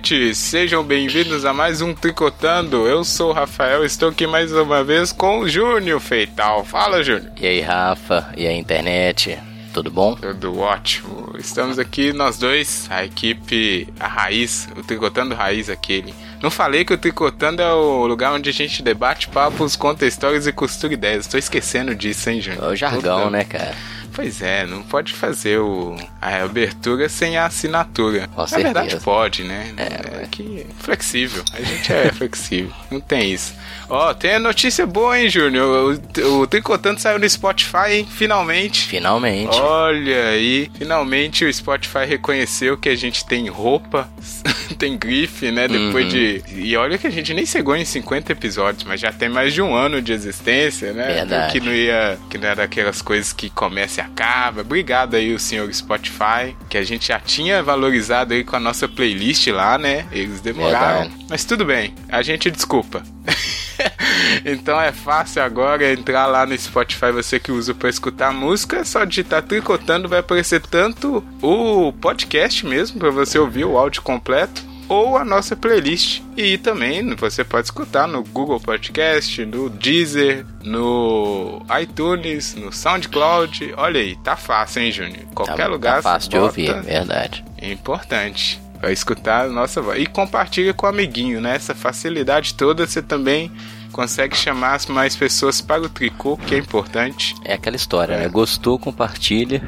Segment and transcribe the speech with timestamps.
[0.00, 2.86] internet, sejam bem-vindos a mais um Tricotando.
[2.86, 6.64] Eu sou o Rafael, estou aqui mais uma vez com o Júnior Feital.
[6.64, 7.30] Fala, Júnior.
[7.38, 8.32] E aí, Rafa?
[8.34, 9.38] E aí, internet?
[9.74, 10.14] Tudo bom?
[10.14, 11.34] Tudo ótimo.
[11.38, 16.14] Estamos aqui nós dois, a equipe, a raiz, o Tricotando Raiz aquele.
[16.42, 20.46] Não falei que o Tricotando é o lugar onde a gente debate papos, conta histórias
[20.46, 21.26] e costura ideias.
[21.26, 22.64] Estou esquecendo disso, hein, Júnior?
[22.64, 23.76] É o jargão, né, cara?
[24.20, 28.28] Pois é, não pode fazer o, a abertura sem a assinatura.
[28.28, 28.72] Com Na certeza.
[28.72, 29.72] verdade pode, né?
[29.76, 31.42] É, É, que flexível.
[31.52, 32.72] A gente é flexível.
[32.90, 33.54] Não tem isso.
[33.88, 35.98] Ó, tem a notícia boa, hein, Júnior?
[36.18, 38.08] O, o Tricotando saiu no Spotify, hein?
[38.10, 38.86] Finalmente.
[38.86, 39.56] Finalmente.
[39.58, 44.08] Olha aí, finalmente o Spotify reconheceu que a gente tem roupa,
[44.78, 45.66] tem grife, né?
[45.66, 46.10] Depois Uhum.
[46.10, 46.42] de.
[46.54, 49.60] E olha que a gente nem chegou em 50 episódios, mas já tem mais de
[49.62, 51.06] um ano de existência, né?
[51.14, 51.52] Verdade.
[51.52, 52.18] Que não ia.
[52.28, 54.60] Que não era daquelas coisas que começa e acaba.
[54.60, 58.88] Obrigado aí, o senhor Spotify, que a gente já tinha valorizado aí com a nossa
[58.88, 60.06] playlist lá, né?
[60.12, 61.02] Eles demoraram.
[61.02, 61.26] Verdade.
[61.28, 63.02] Mas tudo bem, a gente desculpa.
[64.44, 68.84] então é fácil agora entrar lá no Spotify, você que usa para escutar música, é
[68.84, 74.62] só digitar tricotando, vai aparecer tanto o podcast mesmo, para você ouvir o áudio completo,
[74.90, 76.20] ou a nossa playlist.
[76.36, 83.72] E também você pode escutar no Google Podcast, no Deezer, no iTunes, no SoundCloud.
[83.76, 85.24] Olha aí, tá fácil, hein, Júnior?
[85.32, 87.44] Qualquer tá, lugar tá fácil de ouvir, é verdade.
[87.56, 88.60] é importante.
[88.82, 90.00] Vai escutar a nossa voz.
[90.02, 91.54] E compartilha com o amiguinho, né?
[91.54, 93.52] Essa facilidade toda você também
[93.92, 97.34] consegue chamar mais pessoas para o tricô, que é importante.
[97.44, 98.20] É aquela história, É.
[98.20, 98.28] né?
[98.28, 99.62] Gostou, compartilha.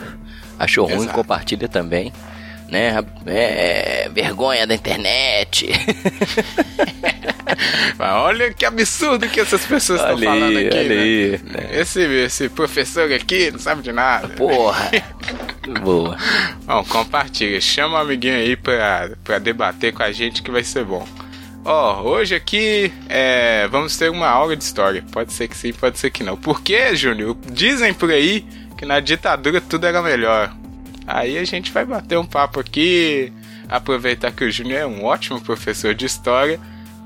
[0.58, 1.12] Achou ruim, Exato.
[1.14, 2.12] compartilha também.
[2.72, 3.04] Né?
[3.26, 5.68] É, é, vergonha da internet.
[7.98, 10.70] Mas olha que absurdo que essas pessoas estão falando aqui.
[10.72, 11.02] olha né?
[11.02, 11.68] aí, né?
[11.70, 14.28] Esse, esse professor aqui não sabe de nada.
[14.28, 14.90] Porra.
[15.82, 16.16] Boa.
[16.64, 17.60] Bom, compartilha.
[17.60, 21.06] Chama o amiguinho aí pra, pra debater com a gente que vai ser bom.
[21.66, 25.04] Ó, hoje aqui é, vamos ter uma aula de história.
[25.12, 26.38] Pode ser que sim, pode ser que não.
[26.38, 27.36] Por quê, Júnior?
[27.52, 28.46] Dizem por aí
[28.78, 30.61] que na ditadura tudo era melhor.
[31.06, 33.32] Aí a gente vai bater um papo aqui,
[33.68, 36.60] aproveitar que o Júnior é um ótimo professor de história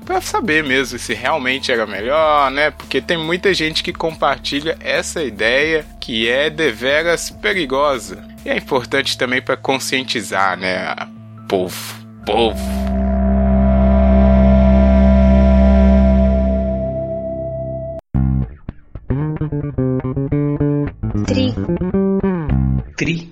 [0.07, 2.71] pra saber mesmo se realmente era melhor, né?
[2.71, 8.25] Porque tem muita gente que compartilha essa ideia que é deveras perigosa.
[8.45, 10.95] E é importante também pra conscientizar, né?
[11.49, 11.93] Povo,
[12.25, 12.57] povo.
[21.25, 21.53] Tri,
[22.95, 23.29] Tri,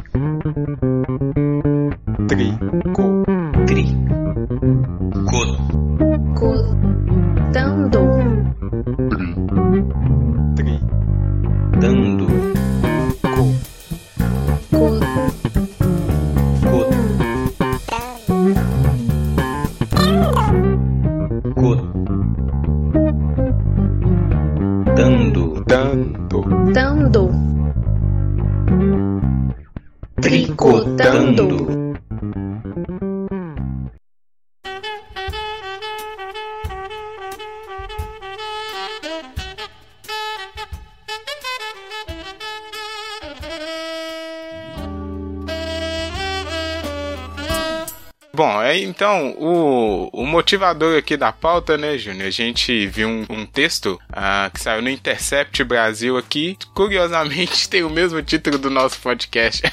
[50.45, 52.27] motivador aqui da pauta, né, Júnior?
[52.27, 56.55] A gente viu um, um texto ah, que saiu no Intercept Brasil aqui.
[56.75, 59.63] Curiosamente, tem o mesmo título do nosso podcast.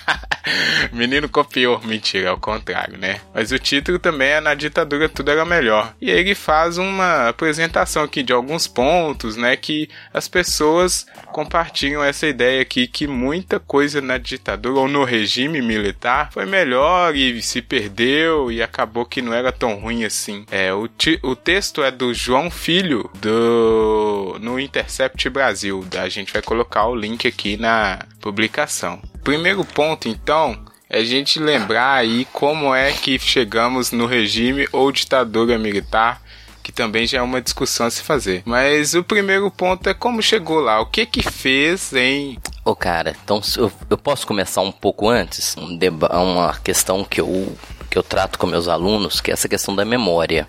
[0.90, 1.78] Menino copiou.
[1.84, 3.20] Mentira, é o contrário, né?
[3.34, 5.94] Mas o título também é Na Ditadura Tudo Era Melhor.
[6.00, 9.54] E ele faz uma apresentação aqui de alguns pontos, né?
[9.56, 15.60] Que as pessoas compartilham essa ideia aqui que muita coisa na ditadura ou no regime
[15.60, 20.44] militar foi melhor e se perdeu e acabou que não era tão ruim assim.
[20.50, 20.88] É, o,
[21.22, 25.84] o texto é do João Filho do no Intercept Brasil.
[25.98, 29.00] A gente vai colocar o link aqui na publicação.
[29.24, 34.92] Primeiro ponto, então, é a gente lembrar aí como é que chegamos no regime ou
[34.92, 36.20] ditadura militar
[36.62, 38.42] que também já é uma discussão a se fazer.
[38.44, 43.16] Mas o primeiro ponto é como chegou lá, o que que fez em Ô, cara,
[43.24, 45.56] então eu, eu posso começar um pouco antes?
[45.56, 45.76] Um
[46.12, 47.56] uma questão que eu,
[47.90, 50.46] que eu trato com meus alunos, que é essa questão da memória.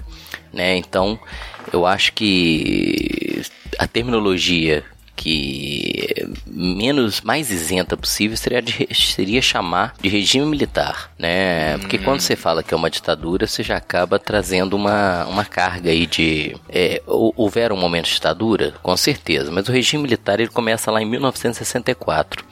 [0.53, 0.77] Né?
[0.77, 1.19] Então,
[1.71, 3.41] eu acho que
[3.79, 11.77] a terminologia que menos mais isenta possível seria, de- seria chamar de regime militar, né?
[11.79, 15.91] Porque quando você fala que é uma ditadura, você já acaba trazendo uma, uma carga
[15.91, 20.91] aí de é, houveram momentos de ditadura, com certeza, mas o regime militar ele começa
[20.91, 22.45] lá em 1964.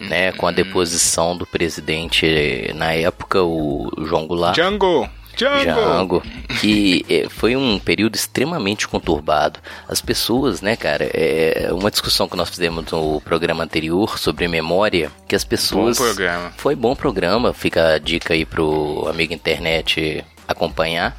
[0.00, 4.54] Né, com a deposição do presidente na época, o João Goulart.
[4.54, 5.10] Django?
[5.38, 6.22] Django!
[6.60, 9.60] Que é, foi um período extremamente conturbado.
[9.88, 15.10] As pessoas, né, cara, é uma discussão que nós fizemos no programa anterior sobre memória,
[15.28, 15.98] que as pessoas...
[15.98, 16.52] Bom programa.
[16.56, 21.16] Foi bom programa, fica a dica aí pro amigo internet acompanhar.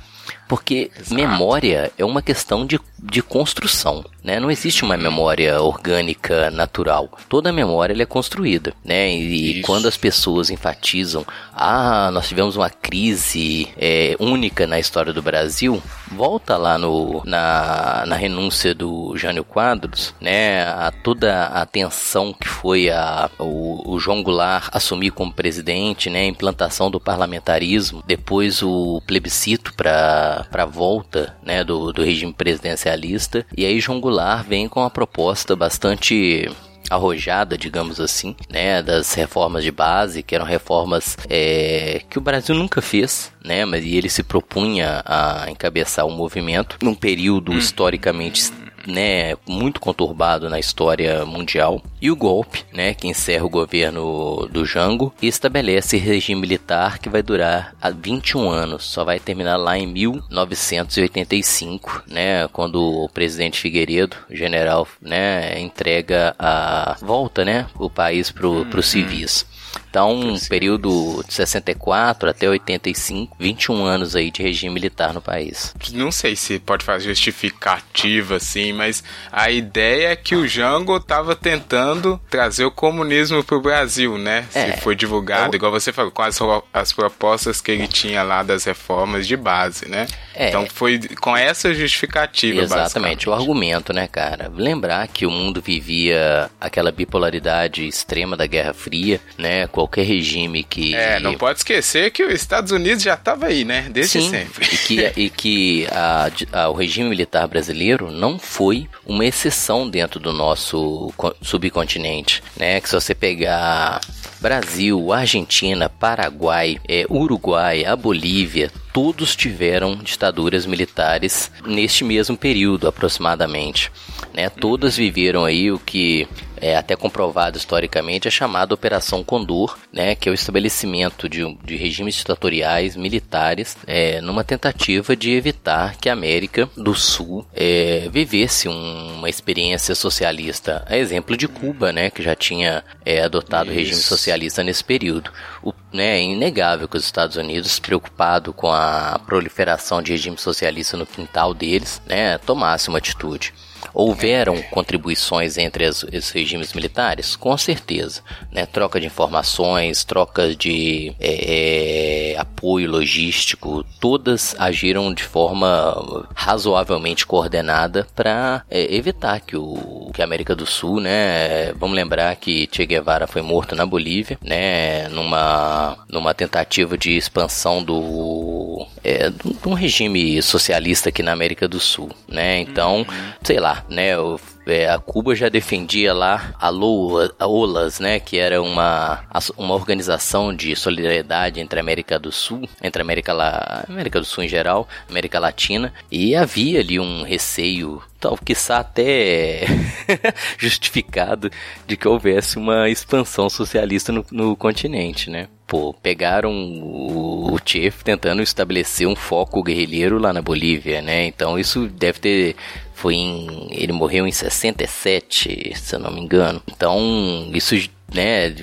[0.48, 1.14] Porque Exato.
[1.14, 4.40] memória é uma questão de, de construção, né?
[4.40, 7.10] Não existe uma memória orgânica natural.
[7.28, 9.12] Toda memória é construída, né?
[9.12, 9.62] E Isso.
[9.66, 15.82] quando as pessoas enfatizam, ah, nós tivemos uma crise é, única na história do Brasil,
[16.12, 20.64] volta lá no, na, na renúncia do Jânio Quadros, né?
[20.64, 26.22] A toda a tensão que foi a, o, o João Goulart assumir como presidente, né?
[26.22, 32.34] A implantação do parlamentarismo, depois o plebiscito para para a volta né, do, do regime
[32.34, 33.46] presidencialista.
[33.56, 34.09] E aí João Goulart
[34.48, 36.50] vem com uma proposta bastante
[36.90, 42.56] arrojada, digamos assim, né, das reformas de base, que eram reformas é, que o Brasil
[42.56, 48.52] nunca fez, né, mas e ele se propunha a encabeçar o movimento num período historicamente
[48.90, 54.66] né, muito conturbado na história mundial, e o golpe, né, que encerra o governo do
[54.66, 59.78] Jango e estabelece regime militar que vai durar há 21 anos, só vai terminar lá
[59.78, 68.32] em 1985, né, quando o presidente Figueiredo, general, né, entrega a volta, né, o país
[68.32, 69.46] pro, pro civis.
[69.90, 75.74] Então, um período de 64 até 85, 21 anos aí de regime militar no país.
[75.92, 81.36] Não sei se pode fazer justificativa assim, mas a ideia é que o Jango tava
[81.36, 84.46] tentando trazer o comunismo pro Brasil, né?
[84.54, 84.74] É.
[84.74, 86.38] Se foi divulgado, o- igual você falou, com as,
[86.74, 90.08] as propostas que ele tinha lá das reformas de base, né?
[90.36, 90.50] É.
[90.50, 94.52] Então foi com essa justificativa, Exatamente, o argumento, né, cara?
[94.56, 99.68] Lembrar que o mundo vivia aquela bipolaridade extrema da Guerra Fria, né?
[99.80, 100.94] Qualquer regime que.
[100.94, 103.88] É, não pode esquecer que os Estados Unidos já tava aí, né?
[103.90, 104.66] Desde Sim, sempre.
[104.66, 110.20] e que, e que a- a- o regime militar brasileiro não foi uma exceção dentro
[110.20, 112.82] do nosso co- subcontinente, né?
[112.82, 114.02] Que se você pegar
[114.42, 123.92] Brasil, Argentina, Paraguai, é, Uruguai, a Bolívia, todos tiveram ditaduras militares neste mesmo período, aproximadamente.
[124.34, 124.50] Né?
[124.50, 126.28] Todas viveram aí o que
[126.62, 130.14] é até comprovado historicamente é chamada Operação Condor, né?
[130.14, 136.10] Que é o estabelecimento de, de regimes ditatoriais militares é, numa tentativa de evitar que
[136.10, 140.84] a América do Sul é, vivesse um- uma experiência socialista.
[140.88, 142.10] A exemplo de Cuba, né?
[142.10, 144.10] Que já tinha é, adotado o regime Isso.
[144.10, 145.32] socialista nesse período.
[145.64, 148.79] O, né, é inegável que os Estados Unidos, preocupado com a
[149.26, 153.54] proliferação de regime socialista no quintal deles, né, tomasse uma atitude.
[153.94, 157.36] Houveram contribuições entre as- esses regimes militares?
[157.36, 158.22] Com certeza.
[158.52, 158.66] Né?
[158.66, 168.08] Troca de informações, troca de é, é, apoio logístico, todas agiram de forma razoavelmente coordenada
[168.16, 171.74] para evitar que, o, que a América do Sul, né?
[171.74, 175.08] Vamos lembrar que Che Guevara foi morto na Bolívia, né?
[175.10, 181.80] Numa, numa tentativa de expansão do, é, de um regime socialista aqui na América do
[181.80, 182.60] Sul, né?
[182.60, 183.06] Então,
[183.44, 184.18] sei lá, né?
[184.18, 188.20] o- é, a Cuba já defendia lá a OLAS, né?
[188.20, 189.20] Que era uma,
[189.58, 194.26] uma organização de solidariedade entre a América do Sul, entre a América, La, América do
[194.26, 198.38] Sul em geral, América Latina, e havia ali um receio, tal,
[198.70, 199.62] até
[200.58, 201.52] justificado,
[201.88, 205.48] de que houvesse uma expansão socialista no, no continente, né?
[205.66, 211.26] Pô, pegaram o, Che tentando estabelecer um foco guerrilheiro lá na Bolívia, né?
[211.26, 212.56] Então isso deve ter
[213.00, 216.62] foi em ele morreu em 67, se eu não me engano.
[216.68, 217.76] Então, isso
[218.14, 218.54] né,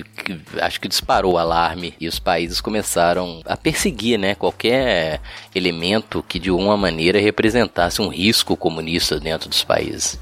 [0.61, 5.21] acho que disparou o alarme e os países começaram a perseguir, né, qualquer
[5.55, 10.19] elemento que de uma maneira representasse um risco comunista dentro dos países.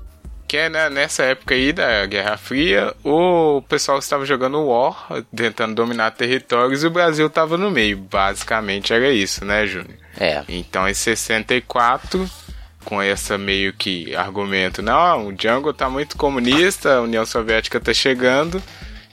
[0.47, 5.75] Que é né, nessa época aí da Guerra Fria, o pessoal estava jogando War, tentando
[5.75, 7.97] dominar territórios, e o Brasil estava no meio.
[7.97, 9.97] Basicamente era isso, né, Júnior?
[10.17, 12.29] É, Então, em 64,
[12.85, 17.93] com essa meio que argumento, não, o Django tá muito comunista, a União Soviética tá
[17.93, 18.61] chegando,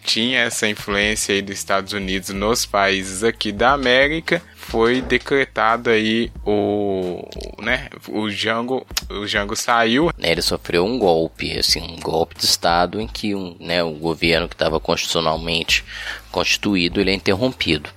[0.04, 6.30] tinha essa influência aí dos Estados Unidos nos países aqui da América, foi decretado aí
[6.44, 7.26] o,
[7.60, 12.44] né, o Django, o Django saiu, né, ele sofreu um golpe, assim, um golpe de
[12.44, 15.84] Estado em que um, né, o governo que estava constitucionalmente
[16.30, 17.88] constituído ele é interrompido.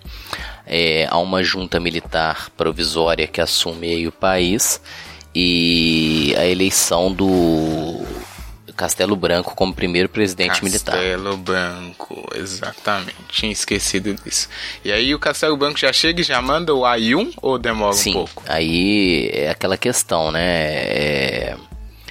[0.68, 4.82] É, há uma junta militar provisória que assume aí o país
[5.36, 8.06] e a eleição do
[8.76, 10.94] Castelo Branco como primeiro presidente militar.
[10.96, 13.16] Castelo Branco, exatamente.
[13.30, 14.50] Tinha esquecido disso.
[14.84, 18.12] E aí o Castelo Branco já chega e já manda o AI-1 ou demora Sim,
[18.12, 18.44] um pouco?
[18.48, 20.42] aí é aquela questão, né?
[20.42, 21.58] É,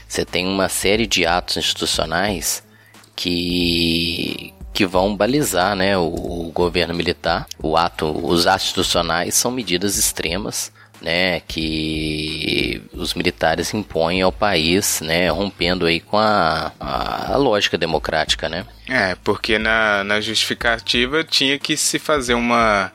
[0.08, 2.62] Você tem uma série de atos institucionais
[3.16, 7.46] que que vão balizar, né, o, o governo militar.
[7.62, 10.72] O ato, os atos institucionais são medidas extremas,
[11.04, 17.76] né, que os militares impõem ao país, né, rompendo aí com a, a, a lógica
[17.76, 18.64] democrática, né?
[18.88, 22.90] É, porque na, na justificativa tinha que se fazer uma,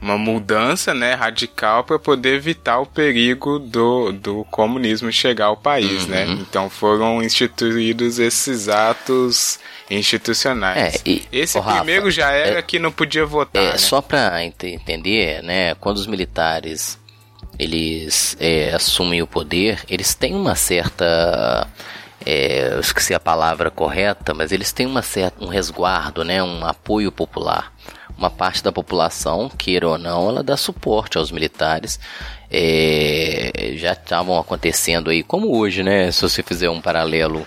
[0.00, 6.06] uma mudança né, radical para poder evitar o perigo do, do comunismo chegar ao país,
[6.06, 6.26] né?
[6.28, 9.58] Então foram instituídos esses atos
[9.90, 10.96] institucionais.
[10.96, 13.62] É, e- Esse Rafa, primeiro já era é- que não podia votar.
[13.62, 13.78] É, né?
[13.78, 16.98] só para entender, né, quando os militares
[17.58, 21.68] eles é, assumem o poder, eles têm uma certa
[22.24, 26.64] é, eu esqueci a palavra correta, mas eles têm uma certa, um resguardo, né, um
[26.64, 27.72] apoio popular.
[28.16, 31.98] Uma parte da população, queira ou não, ela dá suporte aos militares.
[32.50, 36.12] É, já estavam acontecendo aí, como hoje, né?
[36.12, 37.44] Se você fizer um paralelo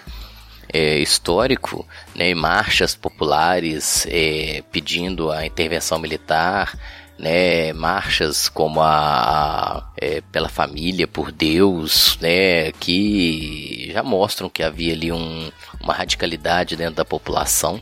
[0.71, 6.77] é, histórico, né, marchas populares é, pedindo a intervenção militar,
[7.17, 14.61] né, marchas como a, a, é, pela família, por Deus, né, que já mostram que
[14.61, 17.81] havia ali um, uma radicalidade dentro da população.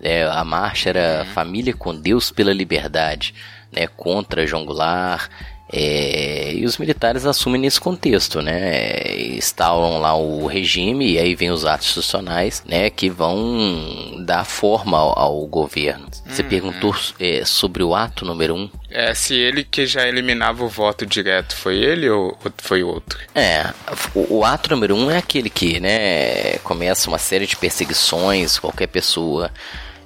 [0.00, 3.34] É, a marcha era Família com Deus pela Liberdade,
[3.72, 5.30] né, contra João Goulart,
[5.72, 9.16] é, e os militares assumem nesse contexto, né?
[9.36, 12.90] Instauram lá o regime e aí vem os atos institucionais, né?
[12.90, 16.08] Que vão dar forma ao, ao governo.
[16.26, 18.70] Você perguntou é, sobre o ato número um.
[18.90, 23.18] É, se ele que já eliminava o voto direto, foi ele ou ou foi outro?
[23.34, 23.72] É,
[24.14, 26.58] o, o ato número um é aquele que, né?
[26.58, 29.50] Começa uma série de perseguições, qualquer pessoa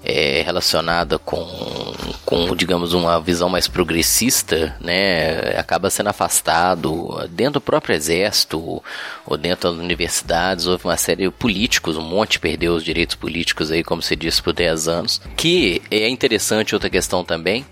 [0.04, 1.44] é, relacionada com,
[2.24, 8.82] com, digamos, uma visão mais progressista, né, acaba sendo afastado dentro do próprio exército
[9.26, 10.66] ou dentro das universidades.
[10.66, 14.42] Houve uma série de políticos, um monte perdeu os direitos políticos aí, como se disse,
[14.42, 15.20] por 10 anos.
[15.36, 17.64] Que é interessante outra questão também.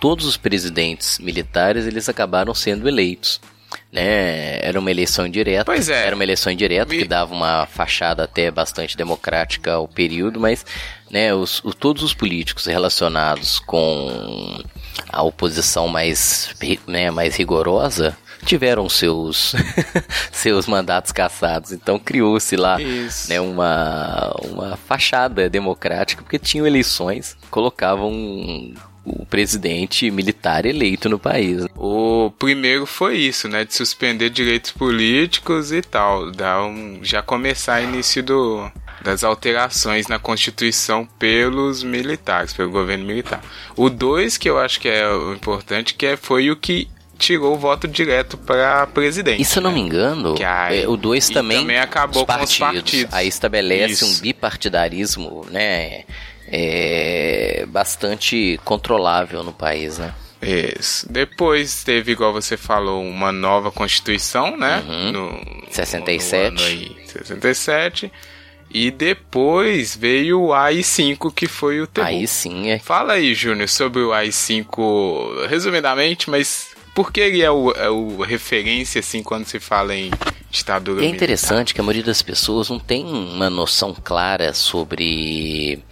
[0.00, 3.40] Todos os presidentes militares eles acabaram sendo eleitos.
[3.90, 4.58] Né?
[4.60, 5.64] Era uma eleição indireta.
[5.64, 6.06] Pois é.
[6.06, 10.64] Era uma eleição indireta E- que dava uma fachada até bastante democrática ao período, mas
[11.12, 14.60] né, os, o- todos os políticos relacionados com
[15.08, 16.48] a oposição mais,
[16.86, 19.54] né, mais rigorosa tiveram seus
[20.32, 21.70] seus mandatos cassados.
[21.70, 22.76] Então criou-se lá
[23.28, 28.10] né, uma, uma fachada democrática, porque tinham eleições, colocavam
[29.04, 31.66] o presidente militar eleito no país.
[31.76, 33.64] O primeiro foi isso, né?
[33.64, 36.30] De suspender direitos políticos e tal.
[36.30, 38.70] Dar um, já começar início do,
[39.02, 43.42] das alterações na Constituição pelos militares, pelo governo militar.
[43.76, 47.54] O dois, que eu acho que é o importante, que é, foi o que tirou
[47.54, 49.40] o voto direto para presidente.
[49.40, 49.76] E se eu não né?
[49.76, 53.14] me engano, aí- é, o 2 e também, também acabou os com os partidos.
[53.14, 54.06] Aí estabelece Isso.
[54.06, 56.04] um bipartidarismo, né?
[56.54, 60.14] é, bastante controlável no país, né?
[60.42, 61.10] Isso.
[61.10, 64.82] Depois teve, igual você falou, uma nova Constituição, né?
[64.86, 65.12] Uhum.
[65.12, 66.42] No, 67.
[66.54, 68.12] No ano aí, 67.
[68.72, 72.08] E depois veio o AI-5, que foi o terror.
[72.08, 77.50] Aí sim é Fala aí, Júnior, sobre o AI-5, resumidamente, mas por que ele é
[77.50, 80.10] o, é o referência, assim, quando se fala em
[80.50, 81.16] ditadura é militar?
[81.16, 85.82] interessante que a maioria das pessoas não tem uma noção clara sobre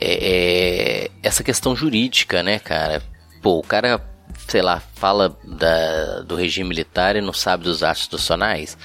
[0.00, 3.02] é, é, essa questão jurídica, né, cara?
[3.42, 4.00] Pô, o cara,
[4.48, 8.76] sei lá, fala da, do regime militar e não sabe dos atos institucionais,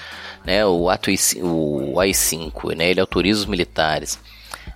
[0.46, 0.66] né?
[0.66, 1.10] O ato
[1.42, 2.90] o AI-5, né?
[2.90, 4.20] Ele autoriza os militares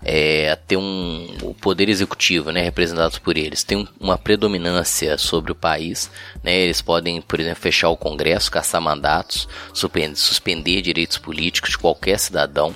[0.03, 5.17] é, a ter um o poder executivo, né, representados por eles, tem um- uma predominância
[5.17, 6.11] sobre o país,
[6.43, 11.77] né, eles podem, por exemplo, fechar o Congresso, caçar mandatos, suspender, suspender direitos políticos de
[11.77, 12.75] qualquer cidadão,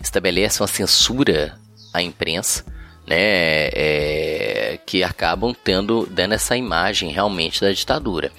[0.00, 1.58] estabelece uma censura
[1.92, 2.64] à imprensa,
[3.10, 8.30] né, é, que acabam tendo dando essa imagem realmente da ditadura.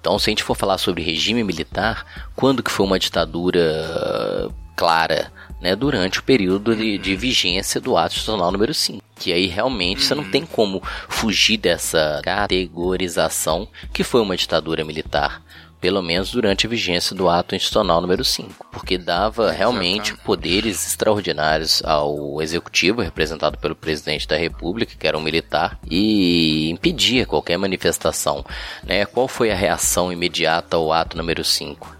[0.00, 2.04] Então, se a gente for falar sobre regime militar,
[2.34, 5.32] quando que foi uma ditadura clara?
[5.58, 9.02] Né, durante o período de, de vigência do ato institucional número 5.
[9.18, 15.42] Que aí realmente você não tem como fugir dessa categorização que foi uma ditadura militar
[15.86, 21.80] pelo menos durante a vigência do ato institucional número 5, porque dava realmente poderes extraordinários
[21.84, 28.44] ao executivo, representado pelo presidente da República, que era um militar, e impedia qualquer manifestação.
[28.82, 29.06] Né?
[29.06, 31.94] Qual foi a reação imediata ao ato número 5?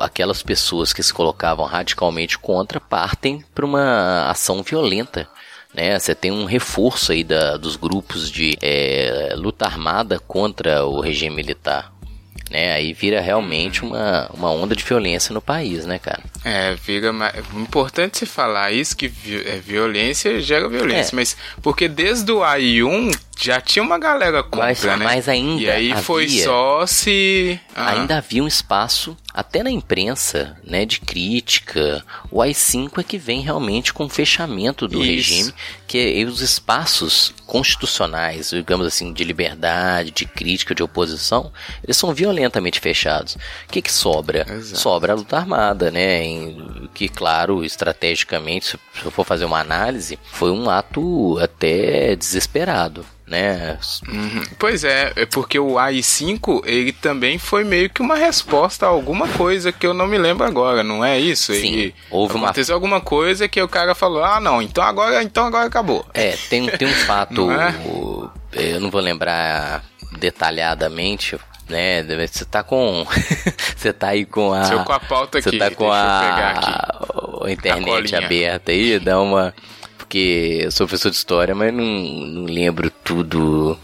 [0.00, 5.28] aquelas pessoas que se colocavam radicalmente contra partem para uma ação violenta
[5.74, 5.98] né?
[5.98, 11.36] Você tem um reforço aí da, dos grupos de é, luta armada contra o regime
[11.36, 11.92] militar.
[12.50, 16.22] Né, aí vira realmente uma, uma onda de violência no país, né, cara?
[16.42, 17.12] É, vira.
[17.54, 19.12] Importante se falar isso, que
[19.46, 21.16] é, violência gera violência, é.
[21.16, 24.96] mas porque desde o AI1 já tinha uma galera contra, mas, né?
[24.96, 25.62] Mas ainda.
[25.62, 27.60] E aí havia, foi só se.
[27.74, 27.92] Ah.
[27.92, 32.04] Ainda havia um espaço, até na imprensa, né, de crítica.
[32.30, 35.30] O AI-5 é que vem realmente com o fechamento do Isso.
[35.30, 35.54] regime,
[35.86, 41.50] que é os espaços constitucionais, digamos assim, de liberdade, de crítica, de oposição,
[41.82, 43.36] eles são violentamente fechados.
[43.66, 44.46] O que, que sobra?
[44.46, 44.78] Exato.
[44.78, 46.22] Sobra a luta armada, né?
[46.22, 53.04] Em, que, claro, estrategicamente, se eu for fazer uma análise, foi um ato até desesperado
[53.28, 53.78] né?
[54.08, 54.42] Uhum.
[54.58, 59.28] Pois é, é porque o AI-5 ele também foi meio que uma resposta a alguma
[59.28, 61.52] coisa que eu não me lembro agora, não é isso?
[61.52, 62.76] Sim, ele, houve aconteceu uma...
[62.76, 66.06] alguma coisa que o cara falou, ah não, então agora, então agora acabou.
[66.14, 67.74] É, tem, tem um fato, é?
[68.52, 69.84] eu não vou lembrar
[70.18, 72.02] detalhadamente, né?
[72.02, 73.06] Você tá com.
[73.76, 74.64] você tá aí com a.
[74.64, 75.50] Seu com a pauta aqui.
[75.50, 77.44] Você tá com a...
[77.44, 79.54] a internet aberta aí, dá uma
[80.08, 83.78] porque eu sou professor de história, mas não, não lembro tudo.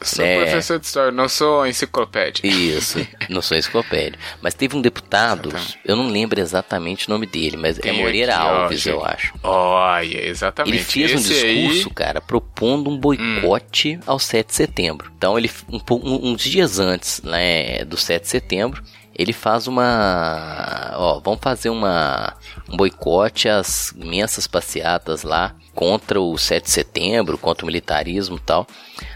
[0.00, 0.42] Sou né?
[0.42, 2.46] professor de história, não sou enciclopédia.
[2.46, 4.18] Isso, não sou enciclopédia.
[4.40, 5.52] Mas teve um deputado,
[5.84, 9.04] eu não lembro exatamente o nome dele, mas Tem é Moreira aqui, Alves, ó, eu
[9.04, 9.34] acho.
[9.42, 10.76] Olha, exatamente.
[10.76, 11.94] Ele fez Esse um discurso, aí...
[11.94, 14.00] cara, propondo um boicote hum.
[14.06, 15.10] ao 7 de setembro.
[15.16, 15.50] Então, ele
[15.90, 20.92] um, uns dias antes né, do 7 de setembro, ele faz uma.
[20.96, 22.34] Ó, vamos fazer uma,
[22.68, 28.40] um boicote às imensas passeatas lá contra o 7 de setembro, contra o militarismo e
[28.40, 28.66] tal.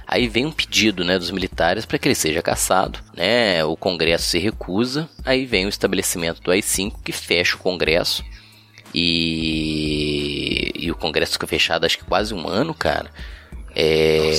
[0.06, 2.98] Aí vem um pedido né, dos militares para que ele seja caçado.
[3.14, 3.64] Né?
[3.64, 5.08] O Congresso se recusa.
[5.24, 8.24] Aí vem o estabelecimento do AI-5 que fecha o Congresso.
[8.94, 13.10] E, e o Congresso fica fechado acho que quase um ano, cara.
[13.80, 14.32] É,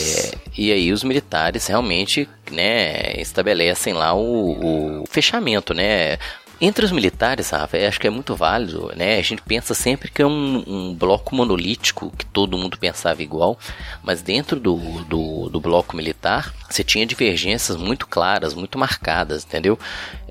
[0.58, 6.17] e aí os militares realmente né, estabelecem lá o, o fechamento, né?
[6.62, 9.17] Entre os militares, Rafa, acho que é muito válido, né?
[9.17, 13.58] A gente pensa sempre que é um, um, bloco monolítico, que todo mundo pensava igual,
[14.04, 14.75] mas dentro do,
[15.06, 19.80] do, do bloco militar, você tinha divergências muito claras, muito marcadas, entendeu?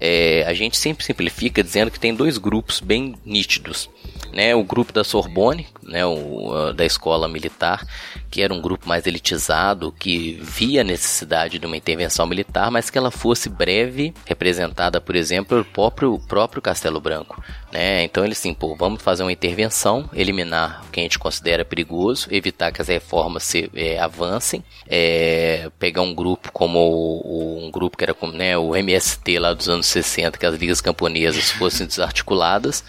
[0.01, 3.89] É, a gente sempre simplifica dizendo que tem dois grupos bem nítidos
[4.33, 7.87] né, o grupo da Sorbonne, né, o, da escola militar,
[8.31, 12.91] que era um grupo mais elitizado, que via a necessidade de uma intervenção militar, mas
[12.91, 17.43] que ela fosse breve, representada, por exemplo, pelo próprio, próprio Castelo Branco.
[17.73, 18.05] Né?
[18.05, 22.27] Então eles sim, pô, vamos fazer uma intervenção, eliminar o que a gente considera perigoso,
[22.31, 27.97] evitar que as reformas se é, avancem, é, pegar um grupo como o, um grupo
[27.97, 31.87] que era como né, o MST lá dos anos 60, que as ligas camponesas fossem
[31.87, 32.83] desarticuladas,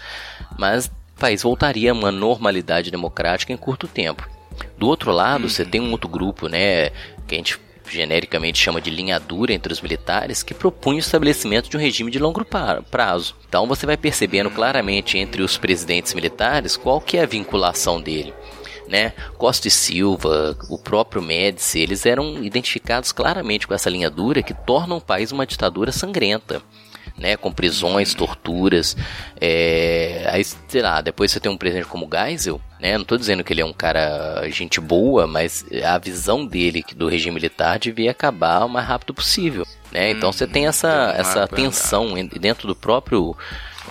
[0.58, 4.26] mas país voltaria a uma normalidade democrática em curto tempo.
[4.78, 6.88] Do outro lado, você tem um outro grupo, né,
[7.28, 7.58] que a gente
[7.92, 12.10] genericamente chama de linha dura entre os militares, que propunha o estabelecimento de um regime
[12.10, 12.44] de longo
[12.90, 13.34] prazo.
[13.48, 18.32] Então você vai percebendo claramente entre os presidentes militares qual que é a vinculação dele.
[18.88, 19.12] Né?
[19.38, 24.52] Costa e Silva, o próprio Médici, eles eram identificados claramente com essa linha dura que
[24.52, 26.60] torna o país uma ditadura sangrenta
[27.16, 27.36] né?
[27.36, 28.96] Com prisões, torturas.
[29.40, 32.94] É, aí, sei lá, depois você tem um presidente como Geisel, né?
[32.94, 37.08] Não estou dizendo que ele é um cara gente boa, mas a visão dele do
[37.08, 40.10] regime militar devia acabar o mais rápido possível, né?
[40.10, 43.36] Então você tem essa, hum, essa tensão dentro do próprio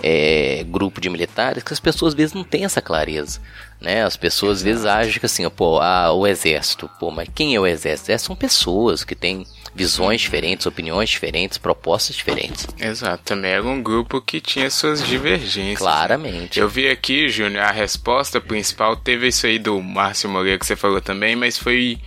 [0.02, 3.40] é, grupo de militares que as pessoas às vezes não têm essa clareza.
[3.80, 4.04] Né?
[4.04, 7.60] As pessoas às vezes agem que assim, pô, ah, o exército, pô, mas quem é
[7.60, 8.12] o exército?
[8.12, 12.66] É, são pessoas que têm visões diferentes, opiniões diferentes, propostas diferentes.
[12.78, 15.78] Exato, também era um grupo que tinha suas divergências.
[15.78, 16.58] Claramente.
[16.58, 20.76] Eu vi aqui, Júnior, a resposta principal teve isso aí do Márcio Moreira que você
[20.76, 21.98] falou também, mas foi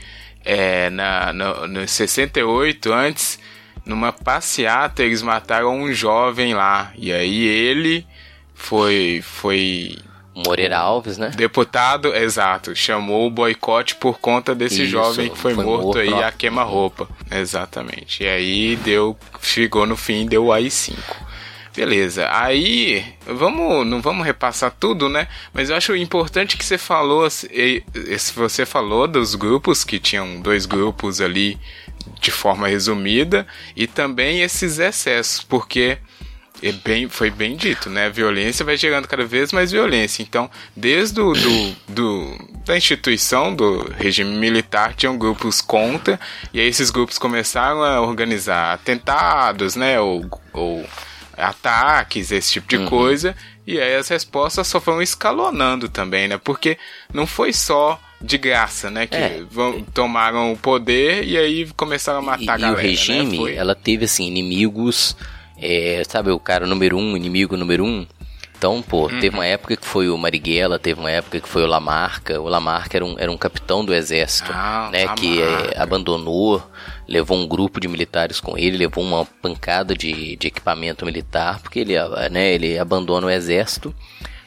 [0.43, 3.39] é, na, no, no 68, antes,
[3.85, 6.91] numa passeata, eles mataram um jovem lá.
[6.97, 8.05] E aí ele
[8.53, 9.97] foi, foi
[10.35, 11.29] Moreira Alves, né?
[11.35, 15.99] Deputado, exato, chamou o boicote por conta desse Isso, jovem que foi, foi morto, morto
[15.99, 17.07] aí a queima-roupa.
[17.29, 18.23] Exatamente.
[18.23, 20.95] E aí deu, chegou no fim, deu o AI-5.
[21.75, 22.27] Beleza.
[22.31, 25.27] Aí, vamos, não vamos repassar tudo, né?
[25.51, 27.83] Mas eu acho importante que você falou, se
[28.35, 31.59] você falou dos grupos que tinham dois grupos ali
[32.21, 35.97] de forma resumida e também esses excessos, porque
[36.63, 38.05] é bem, foi bem dito, né?
[38.05, 40.23] A violência vai gerando cada vez mais violência.
[40.23, 46.17] Então, desde o, do, do, da instituição do regime militar, tinham grupos contra,
[46.53, 49.99] e aí esses grupos começaram a organizar atentados, né?
[49.99, 50.85] Ou, ou
[51.35, 52.85] ataques, esse tipo de uhum.
[52.85, 53.35] coisa.
[53.67, 56.37] E aí as respostas só foram escalonando também, né?
[56.41, 56.77] Porque
[57.13, 59.05] não foi só de graça, né?
[59.05, 59.43] Que é.
[59.51, 62.81] vão, tomaram o poder e aí começaram a matar e, a galera.
[62.81, 63.55] E o regime, né?
[63.55, 65.15] ela teve assim inimigos
[65.63, 68.05] é, sabe, o cara número um, inimigo número um.
[68.63, 69.19] Então, pô, uhum.
[69.19, 72.39] teve uma época que foi o Marighella, teve uma época que foi o Lamarca.
[72.39, 76.63] O Lamarca era um, era um capitão do exército, ah, né, que é, abandonou,
[77.05, 81.79] levou um grupo de militares com ele, levou uma pancada de, de equipamento militar, porque
[81.79, 81.95] ele,
[82.31, 83.93] né, ele abandona o exército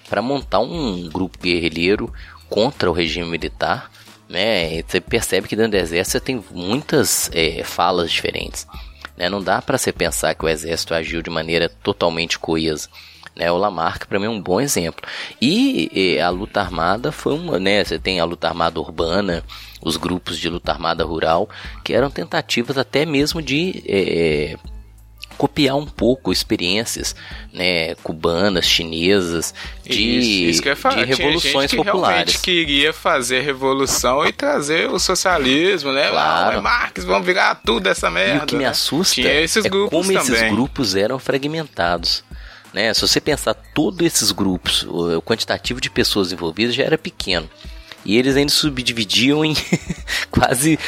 [0.08, 2.10] para montar um grupo guerrilheiro
[2.48, 3.90] contra o regime militar.
[4.28, 8.66] Né, você percebe que dentro do exército você tem muitas é, falas diferentes.
[9.16, 9.28] Né?
[9.28, 12.88] Não dá para você pensar que o exército agiu de maneira totalmente coesa.
[13.34, 15.06] Né, o Lamarck para mim é um bom exemplo.
[15.40, 19.44] E, e, a luta armada foi uma, né, você tem a luta armada urbana,
[19.82, 21.46] os grupos de luta armada rural,
[21.84, 24.56] que eram tentativas até mesmo de é,
[25.36, 27.14] copiar um pouco experiências
[27.52, 30.18] né, cubanas, chinesas, de,
[30.48, 32.36] isso, isso de revoluções que populares.
[32.36, 36.08] queria fazer revolução e trazer o socialismo, né?
[36.08, 36.58] Claro.
[36.58, 38.34] Ah, Marx, vamos virar tudo essa merda.
[38.34, 38.70] E o que me né?
[38.70, 40.16] assusta é como também.
[40.16, 42.24] esses grupos eram fragmentados.
[42.72, 42.92] Né?
[42.92, 47.48] Se você pensar todos esses grupos, o quantitativo de pessoas envolvidas já era pequeno.
[48.06, 49.54] E eles ainda subdividiam em
[50.30, 50.78] quase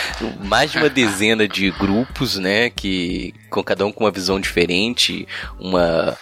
[0.45, 2.71] mais de uma dezena de grupos, né?
[2.71, 5.27] Que com cada um com uma visão diferente,
[5.59, 6.17] uma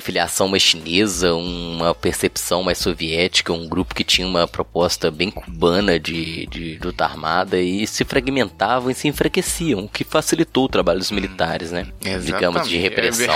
[0.00, 5.98] filiação mais chinesa, uma percepção mais soviética, um grupo que tinha uma proposta bem cubana
[5.98, 10.98] de, de luta armada e se fragmentavam e se enfraqueciam, o que facilitou o trabalho
[10.98, 11.86] dos militares, né?
[12.00, 12.26] Exatamente.
[12.26, 13.34] Digamos, de repressão.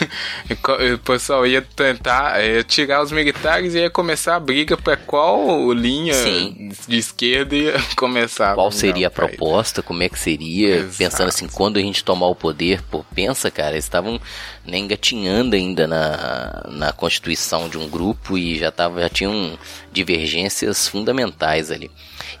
[0.94, 5.72] o pessoal ia tentar ia tirar os militares e ia começar a briga para qual
[5.72, 6.72] linha Sim.
[6.86, 8.54] de esquerda ia começar.
[8.54, 10.96] Qual seria a proposta, como é que seria, Exato.
[10.98, 14.20] pensando assim, quando a gente tomar o poder, pô, pensa, cara, eles estavam
[14.64, 19.58] né, engatinhando ainda na, na constituição de um grupo e já, tava, já tinham
[19.92, 21.90] divergências fundamentais ali.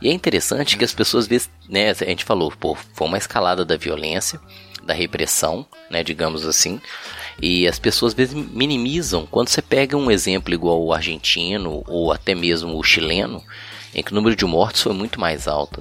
[0.00, 1.28] E é interessante que as pessoas
[1.68, 4.40] né, a gente falou, pô, foi uma escalada da violência,
[4.82, 6.80] da repressão, né, digamos assim,
[7.40, 12.12] e as pessoas às vezes minimizam quando você pega um exemplo igual o argentino ou
[12.12, 13.42] até mesmo o chileno,
[13.94, 15.80] em que o número de mortes foi muito mais alto.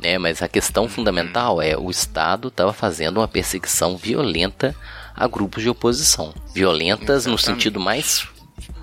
[0.00, 0.18] Né?
[0.18, 4.74] Mas a questão fundamental é o Estado estava fazendo uma perseguição violenta
[5.14, 6.34] a grupos de oposição.
[6.54, 7.28] Violentas Exatamente.
[7.30, 8.26] no sentido mais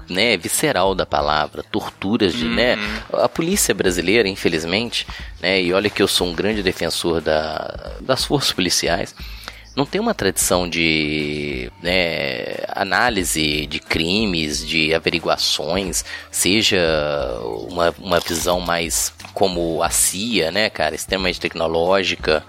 [0.10, 2.82] né, visceral da palavra, torturas de, né, uhum.
[2.82, 5.08] né, a polícia brasileira, infelizmente,
[5.42, 9.16] né, e olha que eu sou um grande defensor da, das forças policiais,
[9.76, 16.80] não tem uma tradição de né, análise de crimes, de averiguações, seja
[17.70, 22.44] uma, uma visão mais como a CIA, né, cara, extremamente tecnológica,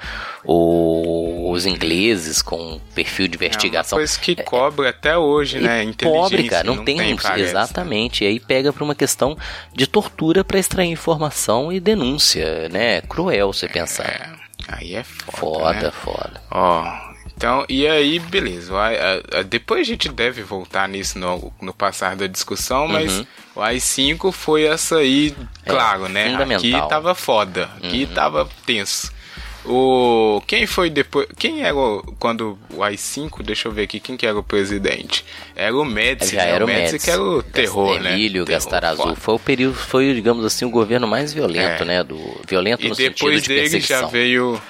[0.44, 3.98] ou os ingleses com perfil de investigação.
[3.98, 5.92] É uma coisa que cobra até hoje, né?
[5.96, 8.24] Pobre, cara, não, não tem, tem parece, exatamente.
[8.24, 8.30] Né?
[8.30, 9.36] E aí pega para uma questão
[9.72, 13.00] de tortura para extrair informação e denúncia, né?
[13.02, 14.04] Cruel você pensar.
[14.04, 14.30] É,
[14.66, 15.38] aí é foda.
[15.38, 15.90] Foda, né?
[15.92, 16.42] foda.
[16.50, 18.72] Ó, então, e aí, beleza.
[19.48, 23.26] depois a gente deve voltar nisso no, no passar da discussão, mas uhum.
[23.56, 26.54] o AI-5 foi essa aí, é, claro, é, né?
[26.54, 28.14] Aqui tava foda, aqui uhum.
[28.14, 29.12] tava tenso.
[29.64, 31.28] O quem foi depois?
[31.38, 33.44] Quem era o, quando o AI-5?
[33.44, 35.24] Deixa eu ver aqui quem que era o presidente.
[35.54, 36.50] Era o Médici, Já né?
[36.50, 38.12] era o Médici que era o terror, Emílio, né?
[38.14, 39.14] Emílio Gastarazzo.
[39.14, 41.86] Foi o período, foi digamos assim o governo mais violento, é.
[41.86, 42.02] né?
[42.02, 42.18] Do
[42.48, 43.54] violento e no sentido de perseguição.
[43.54, 44.60] E depois dele já veio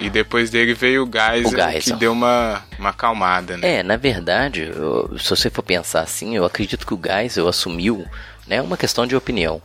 [0.00, 1.94] e depois dele veio o Geisel, o Geisel.
[1.94, 3.78] que deu uma, uma acalmada, né?
[3.78, 8.06] É, na verdade, eu, se você for pensar assim, eu acredito que o Geisel assumiu,
[8.46, 9.62] né, uma questão de opinião,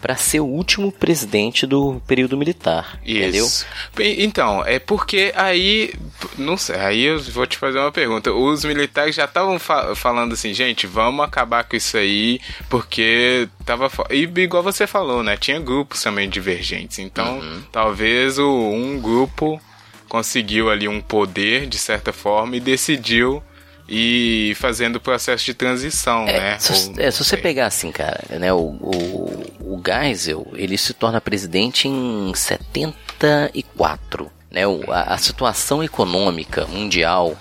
[0.00, 3.66] para ser o último presidente do período militar, Isso.
[3.96, 4.24] entendeu?
[4.24, 5.92] Então, é porque aí,
[6.36, 8.32] não sei, aí eu vou te fazer uma pergunta.
[8.32, 13.90] Os militares já estavam fa falando assim, gente, vamos acabar com isso aí, porque tava
[14.10, 15.36] e igual você falou, né?
[15.36, 16.98] Tinha grupos também divergentes.
[16.98, 17.62] Então, uhum.
[17.72, 19.60] talvez o um grupo
[20.08, 23.42] conseguiu ali um poder de certa forma e decidiu
[23.88, 26.58] e fazendo o processo de transição, é, né?
[26.58, 30.92] Se, Ou, é, se você pegar assim, cara, né, o, o, o Geisel, ele se
[30.92, 34.66] torna presidente em 74, né?
[34.66, 37.34] O, a, a situação econômica mundial,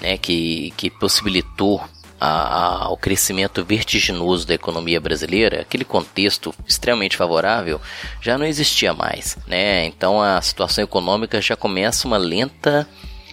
[0.00, 1.82] né, que, que possibilitou
[2.20, 7.80] a, ao crescimento vertiginoso da economia brasileira, aquele contexto extremamente favorável
[8.20, 9.86] já não existia mais, né?
[9.86, 12.88] Então a situação econômica já começa uma lenta,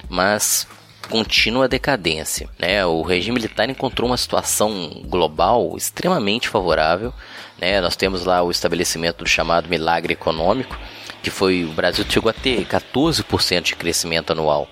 [0.09, 0.67] mas
[1.09, 2.49] contínua decadência.
[2.59, 2.85] Né?
[2.85, 7.13] O regime militar encontrou uma situação global extremamente favorável.
[7.59, 7.79] Né?
[7.81, 10.77] Nós temos lá o estabelecimento do chamado milagre econômico,
[11.21, 14.67] que foi o Brasil chegou a ter 14% de crescimento anual.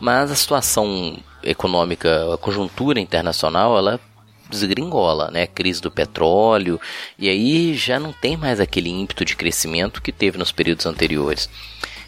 [0.00, 4.00] Mas a situação econômica, a conjuntura internacional, ela
[4.48, 5.46] desgringola, né?
[5.46, 6.80] Crise do petróleo,
[7.18, 11.48] e aí já não tem mais aquele ímpeto de crescimento que teve nos períodos anteriores.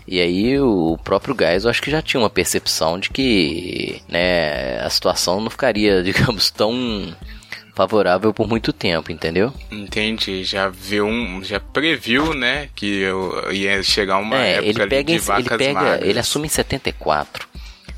[0.07, 4.79] E aí o próprio Gás, eu acho que já tinha uma percepção de que, né,
[4.81, 7.14] a situação não ficaria, digamos, tão
[7.75, 9.53] favorável por muito tempo, entendeu?
[9.70, 14.87] Entendi, já viu um, já previu, né, que eu ia chegar uma é, época ele
[14.87, 16.09] pega, de vacas ele pega, magras.
[16.09, 17.49] ele assume em 74,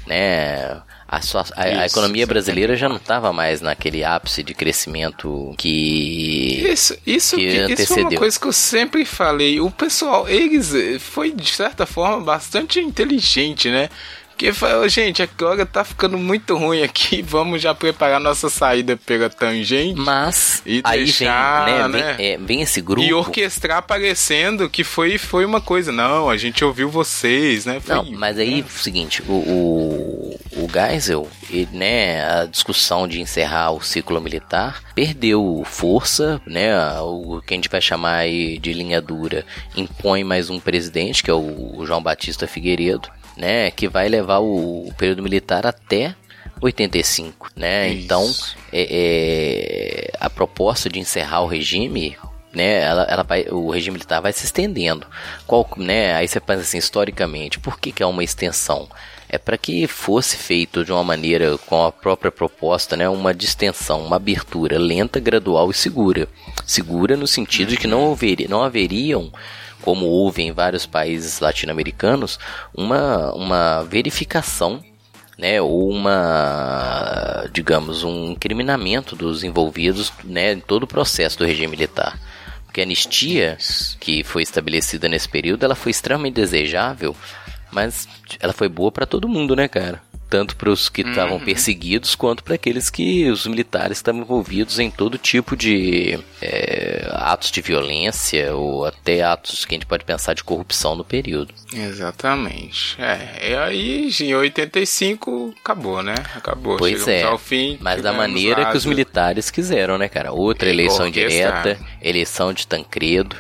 [0.07, 0.81] né?
[1.11, 6.67] A, sua, a, a economia brasileira já não estava mais naquele ápice de crescimento que
[6.71, 9.59] Isso, isso, que que, isso é uma coisa que eu sempre falei.
[9.59, 13.89] O pessoal, eles eh, foi de certa forma bastante inteligente, né?
[14.39, 19.29] Porque falou, gente, agora tá ficando muito ruim aqui, vamos já preparar nossa saída pela
[19.29, 22.15] tangente Mas E aí deixar, vem, né, né?
[22.17, 23.05] Vem, é, vem esse grupo.
[23.05, 25.91] e orquestrar parecendo que foi, foi uma coisa.
[25.91, 27.81] Não, a gente ouviu vocês, né?
[27.81, 33.09] Foi, Não, mas aí é o seguinte, o, o, o Geisel, ele, né, a discussão
[33.09, 38.73] de encerrar o ciclo militar perdeu força, né, o que a gente vai chamar de
[38.73, 39.45] linha dura,
[39.77, 44.93] impõe mais um presidente, que é o João Batista Figueiredo, né, que vai levar o,
[44.99, 46.15] período militar até
[46.61, 47.89] 85, né?
[47.89, 48.05] Isso.
[48.05, 48.35] Então,
[48.73, 52.17] é, é, a proposta de encerrar o regime,
[52.53, 52.83] né?
[52.83, 55.07] Ela, ela vai, o regime militar vai se estendendo.
[55.47, 56.17] Qual, né?
[56.17, 58.89] Aí você pensa assim, historicamente, por que, que é uma extensão?
[59.29, 63.09] É para que fosse feito de uma maneira com a própria proposta, né?
[63.09, 66.27] Uma distensão, uma abertura lenta, gradual e segura.
[66.67, 69.31] Segura no sentido de que não, haveria, não haveriam
[69.89, 72.39] como houve em vários países latino-americanos,
[72.75, 74.85] uma, uma verificação
[75.39, 81.69] né, ou uma, digamos, um incriminamento dos envolvidos né, em todo o processo do regime
[81.69, 82.21] militar.
[82.67, 83.57] Porque a anistia
[83.99, 87.17] que foi estabelecida nesse período, ela foi extremamente desejável,
[87.73, 88.07] mas
[88.41, 90.03] ela foi boa para todo mundo, né, cara?
[90.29, 94.91] Tanto para os que estavam perseguidos, quanto para aqueles que os militares estavam envolvidos em
[94.91, 100.35] todo tipo de é, atos de violência ou até atos que a gente pode pensar
[100.35, 101.55] de corrupção no período.
[101.73, 103.01] Exatamente.
[103.01, 106.15] É, e aí em 85 acabou, né?
[106.35, 106.77] Acabou.
[106.77, 107.79] Pois Chegamos é, ao fim.
[107.81, 110.33] mas da maneira que os militares quiseram, né, cara?
[110.33, 113.37] Outra eleição direta, eleição de Tancredo,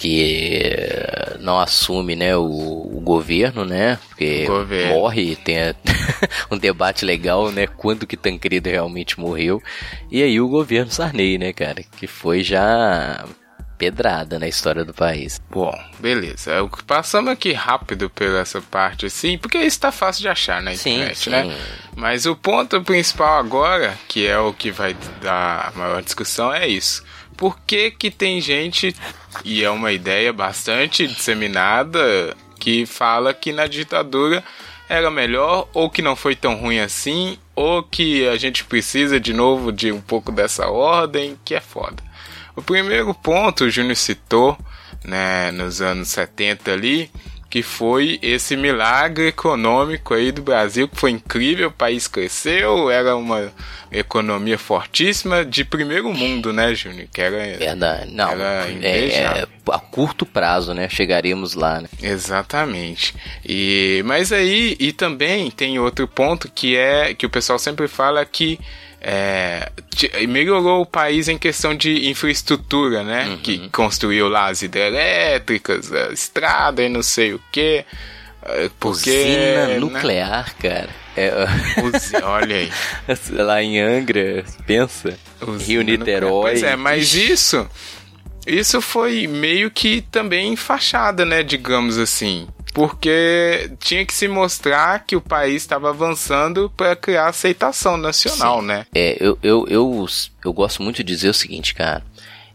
[0.00, 3.98] que eh, não assume, né, o, o governo, né?
[4.08, 4.94] Porque governo.
[4.94, 5.56] morre, tem
[6.50, 7.66] um debate legal, né?
[7.66, 9.62] Quando que Tancredo realmente morreu.
[10.10, 11.82] E aí o governo Sarney, né, cara?
[11.98, 13.26] Que foi já
[13.76, 15.38] pedrada na história do país.
[15.50, 16.62] Bom, beleza.
[16.62, 20.62] O que Passamos aqui rápido pela essa parte assim, porque isso tá fácil de achar
[20.62, 21.30] na internet, sim.
[21.30, 21.56] né?
[21.94, 27.04] Mas o ponto principal agora, que é o que vai dar maior discussão, é isso.
[27.40, 28.94] Por que que tem gente,
[29.46, 34.44] e é uma ideia bastante disseminada, que fala que na ditadura
[34.86, 39.32] era melhor, ou que não foi tão ruim assim, ou que a gente precisa de
[39.32, 42.02] novo de um pouco dessa ordem, que é foda.
[42.54, 44.58] O primeiro ponto, o Júnior citou,
[45.02, 47.10] né, nos anos 70 ali,
[47.50, 53.16] que foi esse milagre econômico aí do Brasil, que foi incrível, o país cresceu, era
[53.16, 53.52] uma
[53.90, 57.08] economia fortíssima de primeiro mundo, né, Júnior?
[57.12, 58.14] Que era Verdade.
[58.14, 60.88] Não, Era é, é, a curto prazo, né?
[60.88, 61.88] Chegaremos lá, né?
[62.00, 63.16] Exatamente.
[63.44, 68.24] E mas aí e também tem outro ponto que é que o pessoal sempre fala
[68.24, 68.60] que
[69.00, 69.70] é,
[70.28, 73.28] melhorou o país em questão de infraestrutura, né?
[73.28, 73.38] Uhum.
[73.38, 77.84] Que construiu lá as hidrelétricas, a estrada e não sei o que.
[78.78, 80.88] Porque Usina né, nuclear, cara.
[81.16, 81.30] É,
[82.22, 82.72] olha aí.
[83.32, 85.18] lá em Angra, pensa.
[85.40, 86.30] Usina Rio Niterói.
[86.30, 86.42] nuclear.
[86.42, 87.68] Pois é, mas isso
[88.46, 92.48] isso foi meio que também fachada, né, digamos assim.
[92.72, 98.66] Porque tinha que se mostrar que o país estava avançando para criar aceitação nacional, Sim.
[98.66, 98.86] né?
[98.94, 100.06] É, eu, eu, eu,
[100.44, 102.04] eu gosto muito de dizer o seguinte, cara.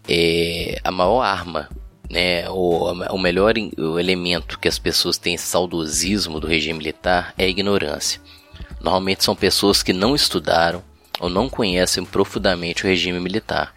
[0.08, 1.69] É, a maior arma,
[2.10, 7.43] né, o, o melhor o elemento que as pessoas têm saudosismo do regime militar é
[7.45, 8.21] a ignorância.
[8.80, 10.84] Normalmente são pessoas que não estudaram
[11.19, 13.74] ou não conhecem profundamente o regime militar.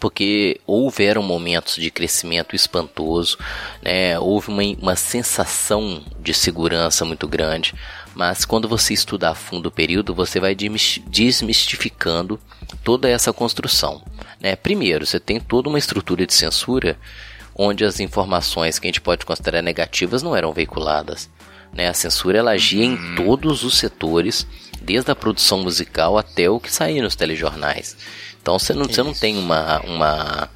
[0.00, 3.36] Porque houveram momentos de crescimento espantoso,
[3.82, 4.18] né?
[4.18, 7.74] houve uma, uma sensação de segurança muito grande.
[8.14, 12.40] Mas quando você estudar a fundo o período, você vai desmis- desmistificando
[12.82, 14.02] toda essa construção.
[14.40, 14.56] Né?
[14.56, 16.98] Primeiro, você tem toda uma estrutura de censura
[17.54, 21.28] onde as informações que a gente pode considerar negativas não eram veiculadas.
[21.72, 21.88] Né?
[21.88, 24.46] A censura ela agia em todos os setores,
[24.80, 27.96] desde a produção musical até o que saía nos telejornais.
[28.40, 30.48] Então você não, você não tem uma, uma,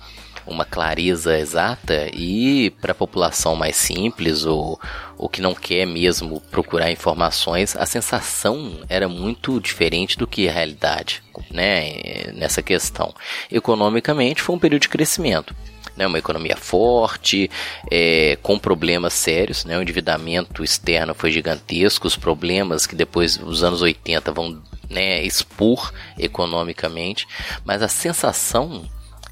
[0.46, 4.80] uma clareza exata e para a população mais simples ou,
[5.18, 10.52] ou que não quer mesmo procurar informações, a sensação era muito diferente do que a
[10.52, 13.14] realidade né, nessa questão.
[13.50, 15.54] Economicamente foi um período de crescimento
[15.96, 17.50] né, uma economia forte,
[17.90, 23.62] é, com problemas sérios, né, o endividamento externo foi gigantesco, os problemas que depois os
[23.62, 27.26] anos 80 vão né, expor economicamente,
[27.64, 28.84] mas a sensação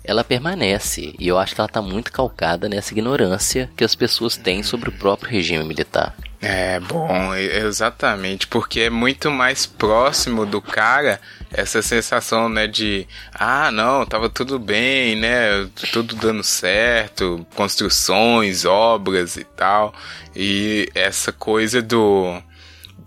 [0.04, 4.36] ela permanece e eu acho que ela está muito calcada nessa ignorância que as pessoas
[4.36, 6.14] têm sobre o próprio regime militar.
[6.44, 11.20] É, bom, exatamente, porque é muito mais próximo do cara
[11.52, 19.36] essa sensação, né, de ah, não, tava tudo bem, né, tudo dando certo, construções, obras
[19.36, 19.94] e tal,
[20.34, 22.42] e essa coisa do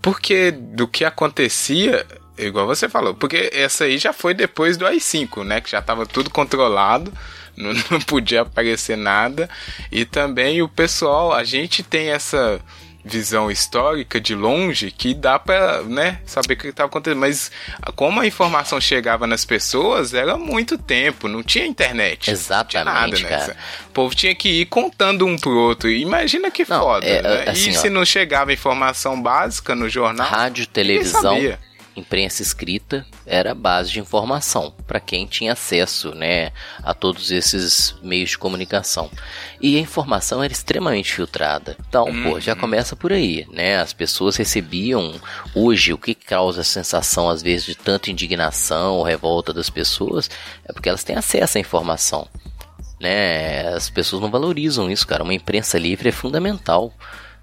[0.00, 2.06] porque do que acontecia,
[2.38, 6.06] igual você falou, porque essa aí já foi depois do AI-5, né, que já tava
[6.06, 7.12] tudo controlado,
[7.56, 9.48] não, não podia aparecer nada,
[9.90, 12.60] e também o pessoal, a gente tem essa
[13.06, 17.52] visão histórica de longe que dá pra, né, saber o que estava acontecendo, mas
[17.94, 22.30] como a informação chegava nas pessoas, era muito tempo, não tinha internet.
[22.32, 23.28] Exatamente, não tinha nada, né?
[23.28, 23.56] cara.
[23.88, 25.88] O povo tinha que ir contando um pro outro.
[25.88, 27.44] Imagina que Não, foda, é, né?
[27.48, 27.80] assim, e ó.
[27.80, 30.28] se não chegava informação básica no jornal?
[30.28, 31.60] Rádio, televisão, sabia.
[31.96, 37.94] Imprensa escrita era a base de informação para quem tinha acesso, né, a todos esses
[38.02, 39.10] meios de comunicação.
[39.60, 41.76] E a informação era extremamente filtrada.
[41.88, 43.78] Então, pô, já começa por aí, né?
[43.78, 45.14] As pessoas recebiam
[45.54, 50.30] hoje o que causa a sensação às vezes de tanta indignação ou revolta das pessoas
[50.64, 52.28] é porque elas têm acesso à informação
[53.00, 53.68] né?
[53.68, 55.22] As pessoas não valorizam isso, cara.
[55.22, 56.92] Uma imprensa livre é fundamental,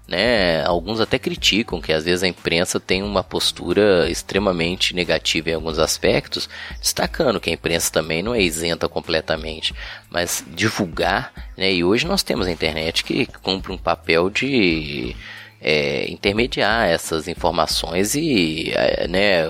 [0.06, 0.64] né?
[0.64, 5.78] Alguns até criticam que às vezes a imprensa tem uma postura extremamente negativa em alguns
[5.78, 9.74] aspectos, destacando que a imprensa também não é isenta completamente,
[10.10, 11.72] mas divulgar, né?
[11.72, 15.16] E hoje nós temos a internet que cumpre um papel de
[15.60, 19.44] é, intermediar essas informações e é, né,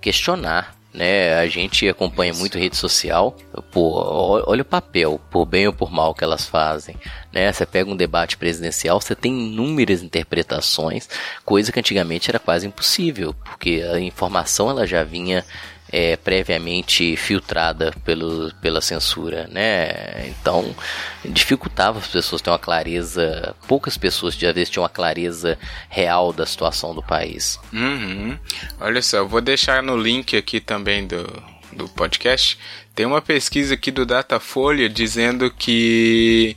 [0.00, 1.34] questionar né?
[1.38, 3.36] A gente acompanha muito rede social,
[3.70, 6.96] pô, olha o papel, por bem ou por mal que elas fazem,
[7.32, 7.52] né?
[7.52, 11.08] Você pega um debate presidencial, você tem inúmeras interpretações,
[11.44, 15.44] coisa que antigamente era quase impossível, porque a informação ela já vinha
[15.90, 20.28] é, previamente filtrada pelo, pela censura, né?
[20.28, 20.74] Então
[21.24, 26.46] dificultava as pessoas ter uma clareza, poucas pessoas de vez tinham uma clareza real da
[26.46, 27.58] situação do país.
[27.72, 28.36] Uhum.
[28.80, 31.24] Olha só, eu vou deixar no link aqui também do,
[31.72, 32.58] do podcast.
[32.94, 36.56] Tem uma pesquisa aqui do Datafolha dizendo que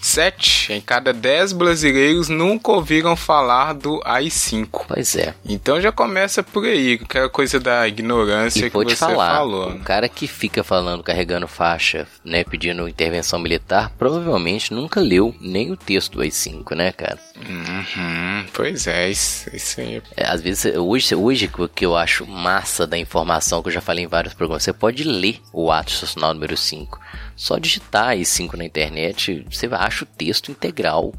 [0.00, 4.84] 7 em cada 10 brasileiros nunca ouviram falar do AI-5.
[4.88, 5.34] Pois é.
[5.44, 9.70] Então já começa por aí, aquela coisa da ignorância E que você falar, falou.
[9.70, 15.70] o cara que fica falando, carregando faixa, né, pedindo intervenção militar, provavelmente nunca leu nem
[15.70, 17.18] o texto do AI-5, né, cara?
[17.36, 20.02] Uhum, pois é, isso, isso aí.
[20.16, 23.80] É, às vezes, hoje, hoje o que eu acho massa da informação, que eu já
[23.80, 26.98] falei em vários programas, você pode ler o ato institucional número 5.
[27.40, 31.10] Só digitar AI-5 na internet, você acha o texto integral,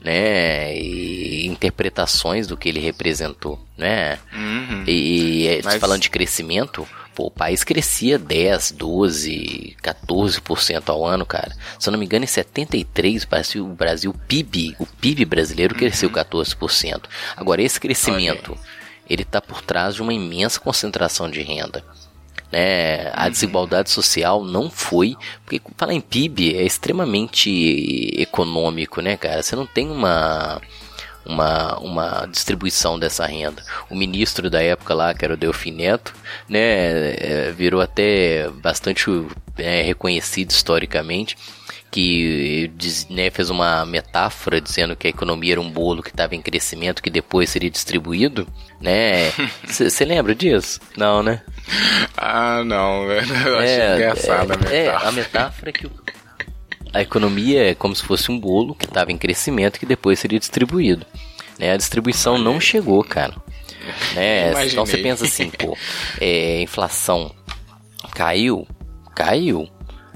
[0.00, 4.20] né, e interpretações do que ele representou, né?
[4.32, 4.84] Uhum.
[4.86, 11.26] E, e Mas- falando de crescimento, pô, o país crescia 10, 12, 14% ao ano,
[11.26, 11.52] cara.
[11.76, 15.74] Se eu não me engano, em 73, parece o Brasil, o PIB, o PIB brasileiro
[15.74, 17.02] cresceu 14%.
[17.36, 18.56] Agora, esse crescimento,
[19.10, 21.84] ele tá por trás de uma imensa concentração de renda.
[22.54, 23.10] Né?
[23.12, 25.16] A desigualdade social não foi.
[25.44, 27.50] Porque falar em PIB é extremamente
[28.16, 29.42] econômico, né, cara?
[29.42, 30.60] Você não tem uma
[31.26, 33.62] uma, uma distribuição dessa renda.
[33.90, 36.14] O ministro da época lá, que era o Delfim Neto,
[36.46, 39.06] né, é, virou até bastante
[39.56, 41.36] é, reconhecido historicamente,
[41.94, 46.34] que diz- né, fez uma metáfora dizendo que a economia era um bolo que estava
[46.34, 48.48] em crescimento, que depois seria distribuído,
[48.80, 49.30] né?
[49.64, 50.80] Você lembra disso?
[50.96, 51.40] Não, né?
[52.16, 53.04] Ah, não.
[53.46, 55.08] Eu achei engraçada a é, metáfora.
[55.08, 55.92] a metáfora é que o-
[56.92, 60.40] a economia é como se fosse um bolo que estava em crescimento que depois seria
[60.40, 61.06] distribuído.
[61.60, 61.70] Né?
[61.72, 63.36] A distribuição não chegou, cara.
[64.16, 64.50] Né?
[64.50, 64.72] Imaginei.
[64.72, 65.78] Então você pensa assim, pô,
[66.20, 67.32] é, inflação
[68.12, 68.66] caiu,
[69.14, 69.68] caiu,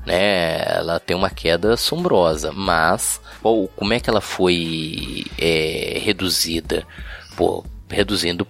[0.08, 0.62] né?
[0.64, 6.86] Ela tem uma queda assombrosa, mas pô, como é que ela foi é, reduzida?
[7.36, 8.46] Pô, reduzindo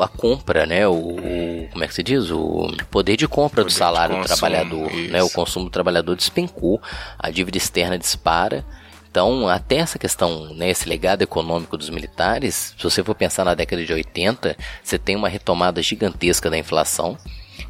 [0.00, 0.86] a compra, né?
[0.86, 2.30] O, o, como é que se diz?
[2.30, 5.22] O poder de compra Poder do salário de do consumo, trabalhador, né?
[5.22, 5.34] O isso.
[5.34, 6.80] consumo do trabalhador despencou,
[7.18, 8.64] a dívida externa dispara.
[9.10, 13.54] Então, até essa questão, né, esse legado econômico dos militares, se você for pensar na
[13.54, 17.18] década de 80, você tem uma retomada gigantesca da inflação,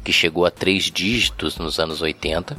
[0.05, 2.55] que chegou a três dígitos nos anos 80,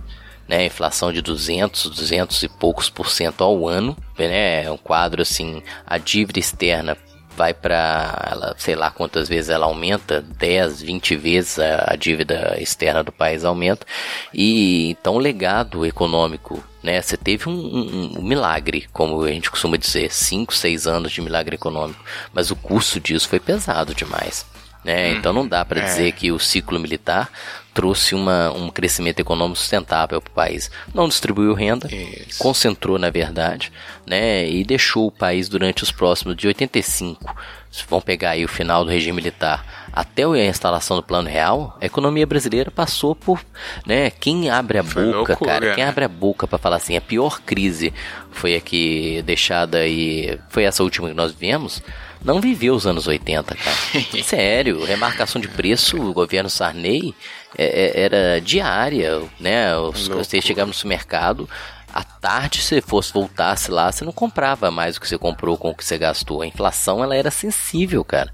[0.49, 5.23] né, inflação de 200, 200 e poucos por cento ao ano, né, é um quadro
[5.23, 6.97] assim, a dívida externa
[7.37, 12.57] vai para ela, sei lá quantas vezes ela aumenta, 10, 20 vezes a, a dívida
[12.61, 13.85] externa do país aumenta.
[14.33, 17.03] E então o legado econômico, né?
[17.03, 21.21] Você teve um, um- um milagre, como a gente costuma dizer, 5, 6 anos de
[21.21, 24.47] milagre econômico, mas o custo disso foi pesado demais.
[24.85, 25.13] Né?
[25.15, 25.85] Então não dá para é.
[25.85, 27.31] dizer que o ciclo militar
[27.75, 30.71] trouxe uma, um crescimento econômico sustentável para o país.
[30.95, 32.39] Não distribuiu renda, Isso.
[32.39, 33.73] concentrou na verdade,
[34.07, 37.35] né, e deixou o país durante os próximos de 85,
[37.71, 41.77] se vão pegar aí o final do regime militar, até a instalação do Plano Real,
[41.81, 43.45] a economia brasileira passou por,
[43.85, 45.91] né, quem abre a Foi boca, loucura, cara, quem né?
[45.91, 47.93] abre a boca para falar assim, a pior crise
[48.31, 51.83] foi a que deixada aí, foi essa última que nós vivemos,
[52.25, 53.77] não viveu os anos 80, cara.
[54.25, 57.15] Sério, remarcação de preço, o governo Sarney
[57.57, 59.77] é, é, era diária, né?
[59.77, 60.09] Os-.
[60.09, 61.49] Você chegava no supermercado,
[61.93, 65.71] à tarde, se fosse voltasse lá, você não comprava mais o que você comprou com
[65.71, 66.43] o que você gastou.
[66.43, 68.33] A inflação, ela era sensível, cara.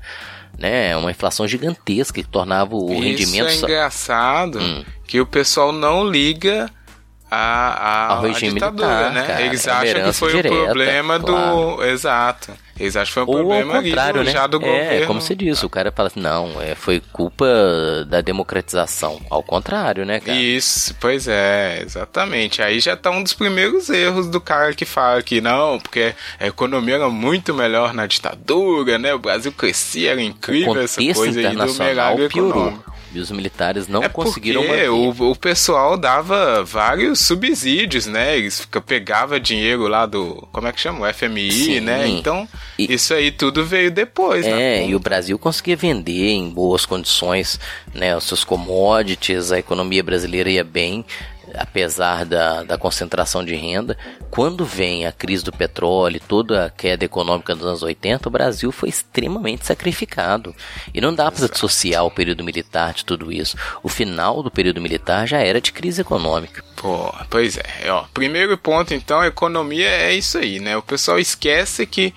[0.59, 0.97] Né?
[0.97, 3.49] Uma inflação gigantesca que tornava o rendimento...
[3.49, 4.85] Isso é engraçado Hum.
[5.07, 6.71] que o pessoal não liga
[7.31, 9.27] a, a, Ao a regime ditadura, militar, né?
[9.27, 9.43] cara.
[9.43, 11.27] Eles É acham que foi direta, o problema do.
[11.27, 11.85] claro.
[11.85, 12.53] Exato.
[12.79, 14.49] Eles acham que foi um Ou problema contrário, do, né?
[14.49, 15.07] do é, governo.
[15.07, 17.47] como você disse, o cara fala assim, não, é, foi culpa
[18.09, 19.21] da democratização.
[19.29, 20.39] Ao contrário, né, cara?
[20.39, 22.63] Isso, pois é, exatamente.
[22.63, 26.47] Aí já tá um dos primeiros erros do cara que fala que não, porque a
[26.47, 29.13] economia era muito melhor na ditadura, né?
[29.13, 31.55] O Brasil crescia, era o incrível essa coisa aí
[32.17, 32.51] do piorou.
[32.51, 32.91] econômico.
[33.13, 34.89] E os militares não é conseguiram manter.
[34.89, 38.37] o, o pessoal dava vários subsídios, né?
[38.39, 40.47] Eles fica, pegava dinheiro lá do.
[40.53, 41.09] Como é que chama?
[41.09, 41.81] O FMI, Sim.
[41.81, 42.07] né?
[42.07, 42.47] Então,
[42.79, 44.79] E- isso aí tudo veio depois, né?
[44.79, 47.59] É, e o Brasil conseguia vender em boas condições
[47.93, 51.05] né, os seus commodities, a economia brasileira ia bem,
[51.55, 53.97] apesar da, da concentração de renda.
[54.31, 58.71] Quando vem a crise do petróleo, toda a queda econômica dos anos 80, o Brasil
[58.73, 60.55] foi extremamente sacrificado.
[60.95, 63.57] E não dá para dissociar o período militar de tudo isso.
[63.83, 66.63] O final do período militar já era de crise econômica.
[66.77, 68.05] Pô, pois é, ó.
[68.15, 70.77] Primeiro ponto, então, a economia é isso aí, né?
[70.77, 72.15] O pessoal esquece que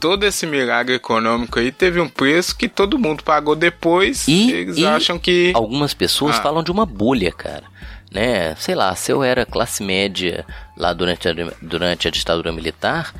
[0.00, 4.26] todo esse milagre econômico aí teve um preço que todo mundo pagou depois.
[4.26, 5.52] E- eles e acham que.
[5.54, 6.42] Algumas pessoas Ah.
[6.42, 7.64] falam de uma bolha, cara.
[8.10, 8.54] Né?
[8.56, 10.46] Sei lá, se eu era classe média
[10.76, 13.12] lá durante a, durante a ditadura militar,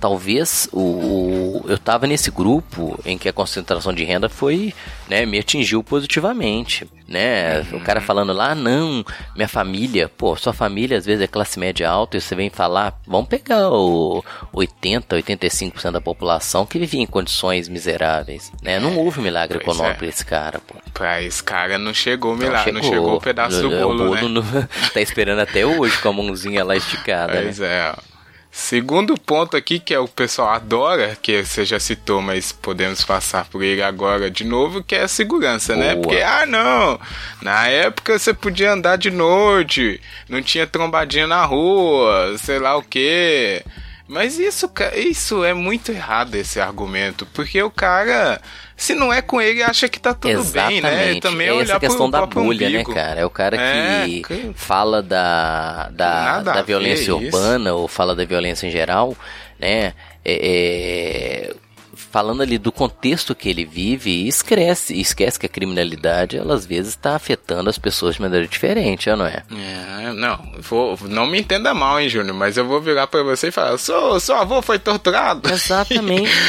[0.00, 4.72] talvez o, o- eu tava nesse grupo em que a concentração de renda foi,
[5.08, 7.60] né, me atingiu positivamente, né?
[7.72, 11.58] O cara falando lá, "Ah, não, minha família, pô, sua família às vezes é classe
[11.58, 14.22] média alta e você vem falar, vamos pegar o
[14.52, 18.78] 80, 85% da população que vivia em condições miseráveis, né?
[18.78, 19.98] Não houve milagre Pois econômico é.
[19.98, 20.74] pra esse cara, pô.
[20.92, 24.14] Pra esse cara não chegou o milagre, não chegou o pedaço do É, bolo, o
[24.14, 24.20] né?
[24.20, 24.42] bolo não-
[24.92, 27.42] tá esperando até hoje com a mãozinha lá esticada, né?
[27.42, 28.15] Pois é, ó.
[28.58, 33.44] Segundo ponto aqui que é o pessoal adora, que você já citou, mas podemos passar
[33.44, 35.94] por ele agora de novo, que é a segurança, né?
[35.94, 36.02] Boa.
[36.02, 36.98] Porque, ah, não,
[37.42, 42.82] na época você podia andar de noite, não tinha trombadinha na rua, sei lá o
[42.82, 43.62] quê.
[44.08, 48.40] Mas isso, isso é muito errado, esse argumento, porque o cara,
[48.76, 50.82] se não é com ele, acha que tá tudo Exatamente.
[50.82, 51.20] bem, né?
[51.20, 52.88] Também é olhar essa questão da próprio bolha, umbigo.
[52.90, 53.20] né, cara?
[53.20, 58.14] É o cara É, que que- fala da, da, da violência ver urbana ou fala
[58.14, 59.16] da violência em geral,
[59.58, 59.92] né?
[60.24, 61.54] É, é,
[61.96, 66.66] falando ali do contexto que ele vive e esquece, esquece que a criminalidade, ela às
[66.66, 69.42] vezes está afetando as pessoas de maneira diferente, não é?
[69.50, 73.48] É, não, vou, não me entenda mal, hein, Júnior, mas eu vou virar pra você
[73.48, 75.48] e falar: seu, seu avô foi torturado.
[75.50, 76.30] Exatamente.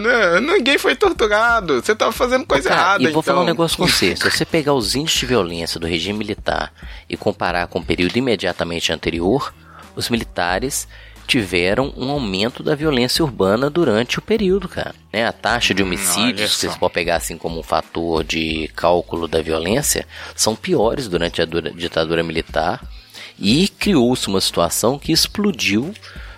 [0.00, 1.80] Né, ninguém foi torturado.
[1.82, 3.02] Você tava fazendo coisa Cara, errada.
[3.02, 3.22] e vou então.
[3.22, 4.14] falar um negócio com você.
[4.14, 6.72] Se você pegar os índices de violência do regime militar
[7.08, 9.52] e comparar com o período imediatamente anterior,
[9.96, 10.86] os militares
[11.28, 14.94] tiveram um aumento da violência urbana durante o período, cara.
[15.12, 16.58] Né, a taxa de Hum, homicídios, só.
[16.60, 21.44] vocês podem pegar assim como um fator de cálculo da violência, são piores durante a
[21.44, 22.82] dura- ditadura militar
[23.38, 25.92] e criou-se uma situação que explodiu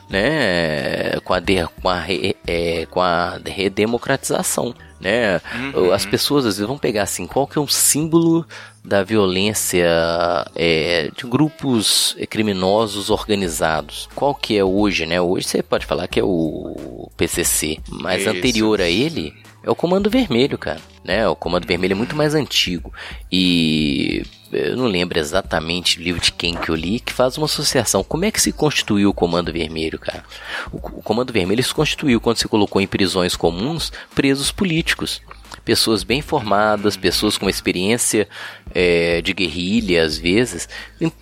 [0.08, 5.40] né, com a, de- com a, re- é, com a redemocratização, né?
[5.74, 5.92] Uhum.
[5.92, 8.44] As pessoas às vezes vão pegar assim, qual que é um símbolo
[8.84, 9.86] da violência
[10.54, 14.08] é, de grupos criminosos organizados?
[14.14, 15.20] Qual que é hoje, né?
[15.20, 18.30] Hoje você pode falar que é o PCC, mas Isso.
[18.30, 20.80] anterior a ele é o Comando Vermelho, cara.
[21.04, 21.28] Né?
[21.28, 22.92] O Comando Vermelho é muito mais antigo.
[23.30, 27.44] E eu não lembro exatamente o livro de quem que eu li, que faz uma
[27.44, 28.02] associação.
[28.02, 30.24] Como é que se constituiu o Comando Vermelho, cara?
[30.72, 35.20] O, o Comando Vermelho se constituiu quando se colocou em prisões comuns presos políticos
[35.64, 38.28] pessoas bem formadas, pessoas com experiência
[38.74, 40.68] é, de guerrilha, às vezes,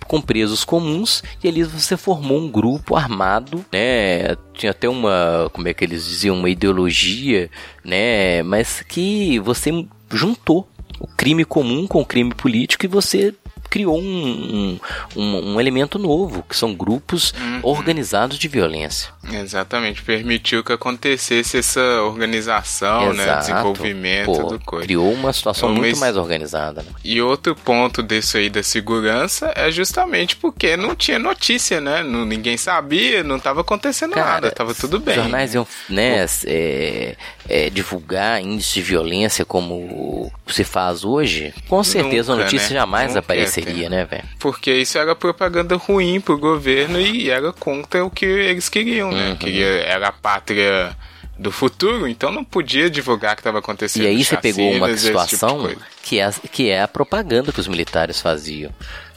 [0.07, 4.35] com presos comuns, e ali você formou um grupo armado, né?
[4.53, 7.49] Tinha até uma, como é que eles diziam, uma ideologia,
[7.83, 8.43] né?
[8.43, 9.71] Mas que você
[10.11, 10.67] juntou
[10.99, 13.33] o crime comum com o crime político e você
[13.69, 14.79] criou um,
[15.15, 17.59] um, um, elemento novo, que são grupos uhum.
[17.63, 19.11] organizados de violência.
[19.31, 23.27] Exatamente, permitiu que acontecesse essa organização, né, Exato.
[23.27, 24.85] né, desenvolvimento Pô, do coisa.
[24.85, 25.99] Criou uma situação então, muito mas...
[25.99, 26.81] mais organizada.
[26.81, 26.89] Né?
[27.03, 32.25] E outro ponto desse aí da segurança é justamente porque não tinha notícia, né, não,
[32.25, 35.15] ninguém sabia, não estava acontecendo Cara, nada, estava tudo bem.
[35.15, 37.15] Os jornais iam, né, é,
[37.49, 42.75] é, divulgar índice de violência como se faz hoje, com certeza Nunca, a notícia né?
[42.75, 44.23] jamais Nunca apareceria, né, velho?
[44.37, 49.29] Porque isso era propaganda ruim pro governo e era contra o que eles queriam, né?
[49.29, 49.35] Uhum.
[49.35, 50.95] Queria, era a pátria
[51.39, 54.03] do futuro, então não podia divulgar que estava acontecendo.
[54.03, 57.59] E aí você pegou uma tipo situação tipo que, é, que é a propaganda que
[57.59, 58.71] os militares faziam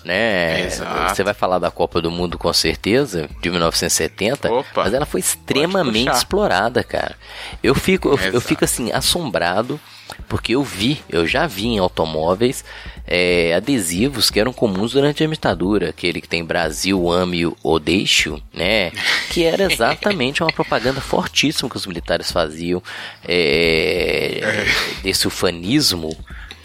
[0.05, 0.67] né?
[0.67, 1.15] Exato.
[1.15, 5.21] Você vai falar da Copa do Mundo com certeza, de 1970, Opa, mas ela foi
[5.21, 7.17] extremamente explorada, cara.
[7.63, 9.81] Eu fico, eu, eu, fico assim assombrado
[10.29, 12.65] porque eu vi, eu já vi em automóveis
[13.07, 18.31] é, adesivos que eram comuns durante a ditadura, aquele que tem Brasil ame ou deixe,
[18.53, 18.91] né?
[19.31, 22.83] Que era exatamente uma propaganda fortíssima que os militares faziam
[23.27, 25.03] é, é.
[25.03, 26.17] desse ufanismo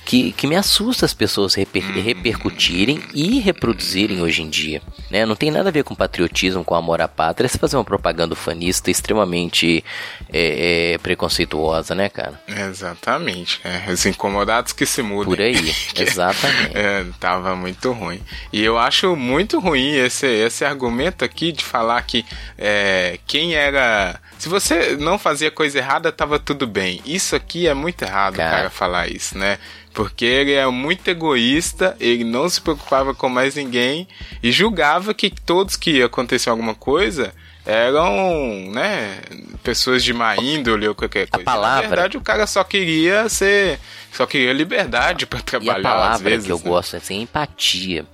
[0.08, 2.01] que, que me assusta as pessoas reper, uhum.
[2.01, 4.82] repercutirem e reproduzirem hoje em dia.
[5.12, 5.26] Né?
[5.26, 8.34] Não tem nada a ver com patriotismo, com amor à pátria, se fazer uma propaganda
[8.34, 9.84] fanista extremamente
[10.32, 12.39] é, é, preconceituosa, né, cara?
[12.47, 13.60] Exatamente.
[13.66, 15.26] É, os incomodados que se mudam.
[15.26, 16.78] Por aí, exatamente.
[16.78, 18.22] É, tava muito ruim.
[18.53, 22.26] E eu acho muito ruim esse, esse argumento aqui de falar que
[22.58, 27.01] é, quem era se você não fazia coisa errada, tava tudo bem.
[27.05, 29.58] Isso aqui é muito errado, cara, cara falar isso, né?
[29.98, 34.08] Porque ele é muito egoísta, ele não se preocupava com mais ninguém
[34.43, 37.34] e julgava que todos que aconteciam alguma coisa
[37.66, 39.18] eram, né,
[39.64, 41.41] pessoas de má índole ou qualquer coisa.
[41.41, 41.82] A palavra...
[41.82, 43.80] Na verdade, o cara só queria ser,
[44.14, 45.78] só queria liberdade para trabalhar.
[45.78, 46.64] E a palavra vezes, que eu né?
[46.64, 48.06] gosto é assim, empatia.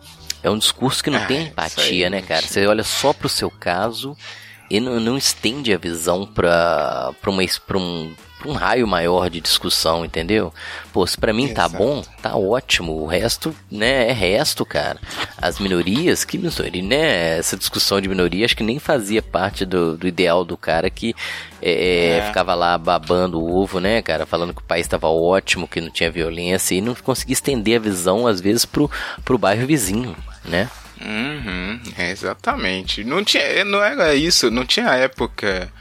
[0.41, 2.43] É um discurso que não ah, tem empatia, aí, né, cara?
[2.43, 4.15] Você olha só pro seu caso
[4.69, 8.15] e não, não estende a visão para para uma pra um
[8.45, 10.53] um raio maior de discussão, entendeu?
[10.91, 11.71] Pô, se pra mim tá Exato.
[11.71, 12.93] tá bom, tá ótimo.
[12.93, 14.99] O resto, né, é resto, cara.
[15.37, 17.37] As minorias, que minoria, né?
[17.37, 21.15] Essa discussão de minoria acho que nem fazia parte do, do ideal do cara que
[21.61, 22.27] é, é.
[22.27, 24.25] ficava lá babando o ovo, né, cara?
[24.25, 27.83] Falando que o país estava ótimo, que não tinha violência e não conseguia estender a
[27.83, 28.89] visão, às vezes, pro,
[29.23, 30.15] pro bairro vizinho,
[30.45, 30.69] né?
[31.01, 33.03] Uhum, exatamente.
[33.03, 35.71] Não tinha, não era isso, não tinha época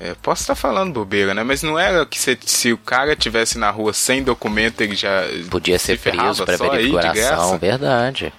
[0.00, 1.42] é, posso estar falando bobeira, né?
[1.44, 5.24] Mas não era que se, se o cara tivesse na rua sem documento, ele já.
[5.50, 8.32] Podia ser preso para verificação, verdade.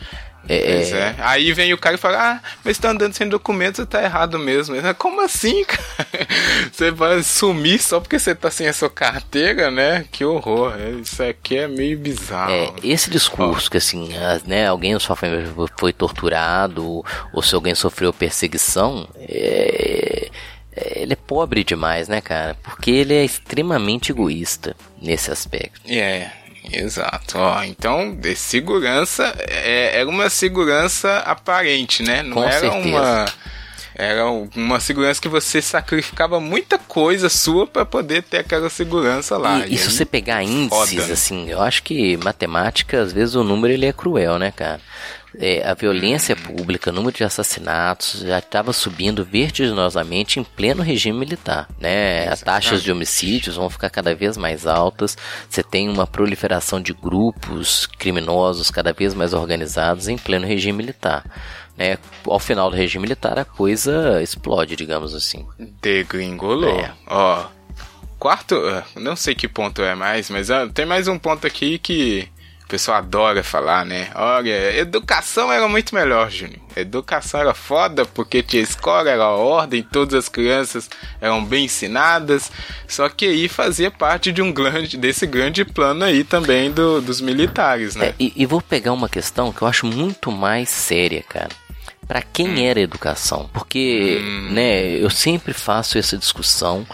[0.50, 1.16] É, é, é.
[1.20, 4.40] Aí vem o cara e fala: Ah, mas tá andando sem documento, você tá errado
[4.40, 4.76] mesmo.
[4.98, 6.28] Como assim, cara?
[6.72, 10.06] Você vai sumir só porque você tá sem a sua carteira, né?
[10.12, 10.74] Que horror.
[10.80, 12.52] É, isso aqui é meio bizarro.
[12.52, 14.10] É, esse discurso que assim,
[14.46, 15.48] né, alguém sua família
[15.78, 17.04] foi torturado,
[17.34, 20.21] ou se alguém sofreu perseguição, é,
[20.96, 22.56] ele é pobre demais, né, cara?
[22.64, 25.82] Porque ele é extremamente egoísta nesse aspecto.
[25.88, 26.32] É,
[26.72, 27.38] exato.
[27.38, 32.24] Ó, então, de segurança é, era uma segurança aparente, né?
[32.24, 32.88] Não Com era certeza.
[32.88, 33.26] uma
[33.94, 34.26] era
[34.56, 39.60] uma segurança que você sacrificava muita coisa sua para poder ter aquela segurança lá.
[39.60, 41.14] E, e, e se você pegar índices, foda.
[41.14, 44.82] assim, eu acho que matemática, às vezes o número ele é cruel, né, cara?
[45.38, 51.18] É, a violência pública, o número de assassinatos já estava subindo vertiginosamente em pleno regime
[51.18, 52.28] militar, né?
[52.28, 55.18] As taxas de homicídios vão ficar cada vez mais altas.
[55.50, 61.24] Você tem uma proliferação de grupos criminosos cada vez mais organizados em pleno regime militar.
[61.78, 61.98] Né?
[62.26, 65.46] Ao final do regime militar a coisa explode, digamos assim.
[65.82, 66.80] Degringolou.
[66.80, 66.92] É.
[67.08, 67.46] Ó,
[68.20, 68.56] quarto,
[68.96, 72.28] não sei que ponto é mais, mas tem mais um ponto aqui que
[72.72, 74.10] pessoal adora falar, né?
[74.16, 76.62] Olha, educação era muito melhor, Júnior.
[76.74, 82.50] Educação era foda porque tinha escola, era ordem, todas as crianças eram bem ensinadas.
[82.88, 87.20] Só que aí fazia parte de um grande, desse grande plano aí também do, dos
[87.20, 88.08] militares, né?
[88.08, 91.50] É, e, e vou pegar uma questão que eu acho muito mais séria, cara.
[92.08, 93.50] para quem era educação.
[93.54, 94.20] Porque,
[94.50, 96.86] né, eu sempre faço essa discussão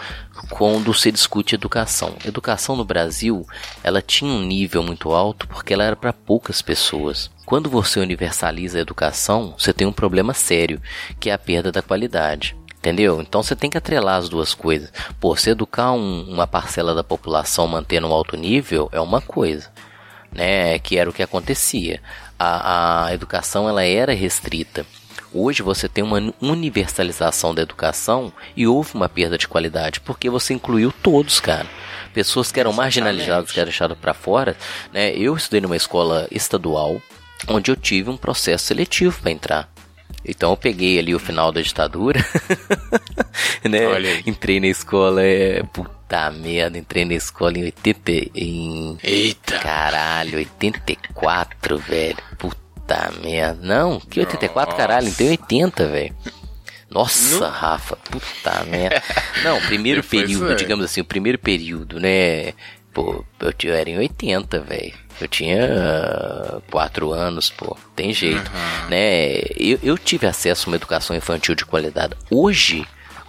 [0.48, 2.14] quando se discute educação.
[2.24, 3.46] Educação no Brasil,
[3.82, 7.30] ela tinha um nível muito alto porque ela era para poucas pessoas.
[7.44, 10.80] Quando você universaliza a educação, você tem um problema sério,
[11.18, 12.56] que é a perda da qualidade.
[12.78, 13.20] Entendeu?
[13.20, 14.92] Então você tem que atrelar as duas coisas.
[15.18, 19.68] Pô, se educar um- uma parcela da população mantendo um alto nível é uma coisa,
[20.30, 20.78] né?
[20.78, 22.00] Que era o que acontecia.
[22.38, 24.86] A, a educação ela era restrita.
[25.40, 30.52] Hoje você tem uma universalização da educação e houve uma perda de qualidade porque você
[30.52, 31.68] incluiu todos, cara.
[32.12, 34.56] Pessoas que eram marginalizadas, que eram deixadas para fora,
[34.92, 35.14] né?
[35.14, 37.00] Eu estudei numa escola estadual
[37.46, 39.72] onde eu tive um processo seletivo para entrar.
[40.24, 42.18] Então eu peguei ali o final da ditadura,
[43.62, 44.22] né?
[44.26, 49.60] Entrei na escola, é, puta merda, entrei na escola em 80 em Eita.
[49.60, 52.18] Caralho, 84, velho.
[52.36, 52.67] Puta
[53.22, 53.60] merda.
[53.62, 56.14] Não, que 84, caralho, tem 80, velho.
[56.90, 59.02] Nossa, Rafa, puta merda.
[59.44, 60.54] Não, primeiro período, é.
[60.54, 62.54] digamos assim, o primeiro período, né?
[62.92, 64.94] Pô, eu, era em 80, velho.
[65.20, 67.76] Eu tinha 4 anos, pô.
[67.94, 68.50] Tem jeito,
[68.88, 69.38] né?
[69.56, 72.14] Eu, eu tive acesso a uma educação infantil de qualidade.
[72.30, 72.86] Hoje,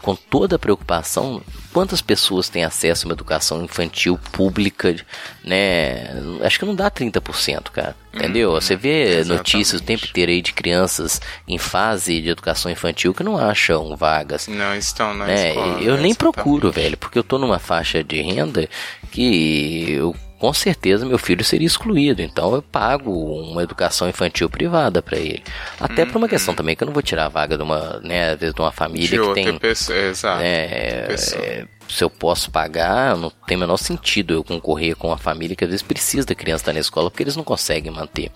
[0.10, 1.40] com toda a preocupação,
[1.72, 4.96] quantas pessoas têm acesso a uma educação infantil pública,
[5.44, 6.10] né?
[6.42, 7.96] Acho que não dá 30%, cara.
[8.12, 8.54] Entendeu?
[8.54, 13.22] Você vê notícias o tempo inteiro aí de crianças em fase de educação infantil que
[13.22, 14.48] não acham vagas.
[14.48, 15.50] Não estão na né?
[15.50, 15.68] escola.
[15.68, 16.18] eu nem exatamente.
[16.18, 18.68] procuro, velho, porque eu tô numa faixa de renda
[19.12, 25.02] que eu com certeza meu filho seria excluído, então eu pago uma educação infantil privada
[25.02, 25.44] pra ele.
[25.80, 28.36] Até por uma questão também que eu não vou tirar a vaga de uma, né,
[28.36, 30.40] de uma família De que tem pessoa, exato.
[30.40, 31.46] né, pessoa.
[31.46, 35.56] é, se eu posso pagar, não tem o menor sentido eu concorrer com uma família
[35.56, 38.32] que às vezes precisa da criança estar na escola porque eles não conseguem manter.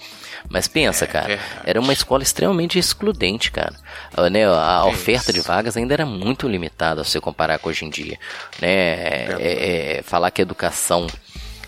[0.50, 1.50] Mas pensa, cara, verdade.
[1.64, 3.76] era uma escola extremamente excludente, cara.
[4.18, 5.48] Ah, né, a É oferta de isso.
[5.48, 8.18] vagas ainda era muito limitada se você comparar com hoje em dia.
[8.60, 8.68] Né?
[9.40, 11.06] É, é, falar que a educação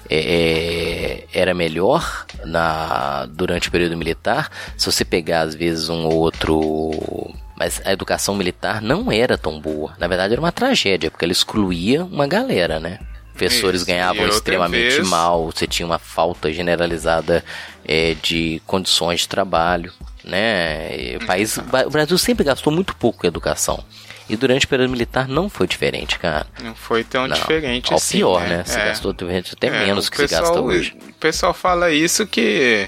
[0.10, 6.06] é, é, era melhor na, durante o período militar, se você pegar às vezes um
[6.06, 7.34] ou outro.
[7.58, 9.94] Mas a educação militar não era tão boa.
[9.98, 13.00] Na verdade, era uma tragédia, porque ela excluía uma galera, né?
[13.32, 17.44] Professores Isso, ganhavam extremamente vez- mal, você tinha uma falta generalizada
[17.86, 19.92] é, de condições de trabalho,
[20.24, 21.18] né?
[21.22, 23.84] O, país, o Brasil sempre gastou muito pouco com educação.
[24.28, 26.48] E durante o período militar não foi diferente, cara.
[26.64, 28.18] Não foi tão Não, diferente ao assim.
[28.18, 28.64] pior, né?
[28.66, 28.86] Você É.
[28.86, 30.98] gastou até É, menos que se gasta pessoal- hoje.
[31.10, 32.88] O pessoal fala isso que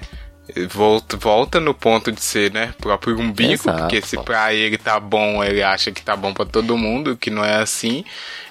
[0.69, 4.97] volta, volta no ponto de ser, né, próprio umbigo, Exato, porque se pra ele tá
[4.99, 8.03] bom, ele acha que tá bom pra todo mundo, que não é assim.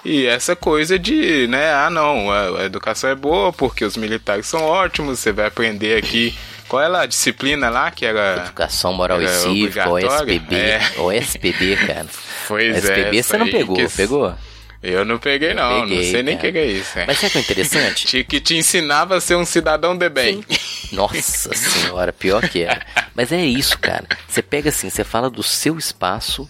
[0.05, 4.47] E essa coisa de, né, ah não, a, a educação é boa porque os militares
[4.47, 6.37] são ótimos, você vai aprender aqui
[6.69, 10.35] qual é lá, a disciplina lá que era Educação Moral e Era Cívica, obrigatória?
[10.37, 10.81] OSPB, É.
[10.99, 12.07] OSPB, cara.
[12.49, 14.35] Pois é, SPB essa você não pegou, que- pegou?
[14.83, 16.53] Eu não peguei não, peguei, não sei nem o que cara.
[16.53, 16.99] que é isso.
[16.99, 17.07] é.
[17.07, 18.07] Mas sabe que é interessante?
[18.07, 20.45] Tinha que te ensinava a ser um cidadão de bem.
[20.93, 22.85] Nossa senhora, pior que era.
[23.15, 24.05] Mas é isso, cara.
[24.29, 26.49] Você pega assim, você fala do seu espaço.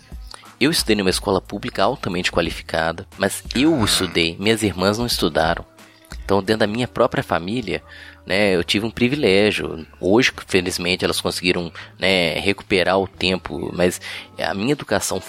[0.60, 5.64] Eu estudei numa escola pública altamente qualificada, mas eu estudei, minhas irmãs não estudaram.
[6.26, 7.80] Então, dentro da minha própria família,
[8.26, 9.86] né, eu tive um privilégio.
[10.00, 14.00] Hoje, felizmente, elas conseguiram né, recuperar o tempo, mas
[14.36, 15.22] a minha educação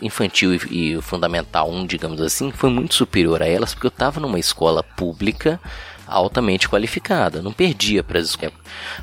[0.00, 4.20] infantil e, e fundamental 1, digamos assim, foi muito superior a elas, porque eu estava
[4.20, 5.60] numa escola pública
[6.06, 7.42] altamente qualificada.
[7.42, 8.38] Não perdia para as.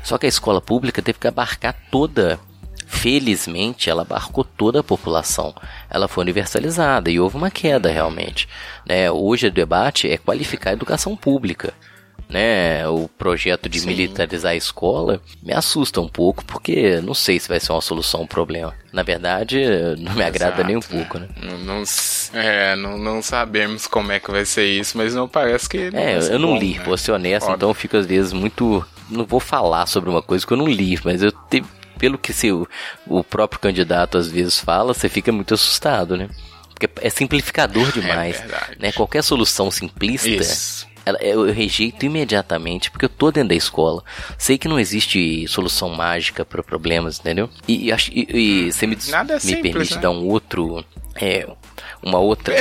[0.02, 2.40] Só que a escola pública teve que abarcar toda
[2.94, 5.54] felizmente ela abarcou toda a população.
[5.90, 8.48] Ela foi universalizada e houve uma queda realmente.
[8.86, 9.10] Né?
[9.10, 11.74] Hoje o debate é qualificar a educação pública.
[12.30, 12.88] Né?
[12.88, 13.88] O projeto de Sim.
[13.88, 18.20] militarizar a escola me assusta um pouco, porque não sei se vai ser uma solução
[18.20, 18.72] ao problema.
[18.92, 19.60] Na verdade,
[19.98, 21.18] não me agrada Exato, nem um pouco.
[21.18, 21.28] Né?
[21.42, 25.28] Não, não s- é, não, não sabemos como é que vai ser isso, mas não
[25.28, 25.90] parece que.
[25.90, 26.84] não É, eu não bom, li, né?
[26.84, 27.56] vou ser honesto, Foda.
[27.56, 28.84] então eu fico às vezes muito.
[29.10, 31.62] Não vou falar sobre uma coisa que eu não li, mas eu te-
[31.98, 32.66] pelo que se, o,
[33.06, 36.28] o próprio candidato às vezes fala, você fica muito assustado, né?
[36.70, 38.38] Porque é simplificador demais.
[38.40, 38.76] verdade.
[38.80, 38.92] né?
[38.92, 40.88] Qualquer solução simplista, Isso.
[41.20, 44.02] eu rejeito imediatamente, porque eu tô dentro da escola.
[44.36, 47.48] Sei que não existe solução mágica para problemas, entendeu?
[47.68, 50.00] E, e, e- e você me, Nada é me simples, permite né?
[50.00, 50.84] dar um outro.
[51.14, 51.46] É,
[52.02, 52.54] uma outra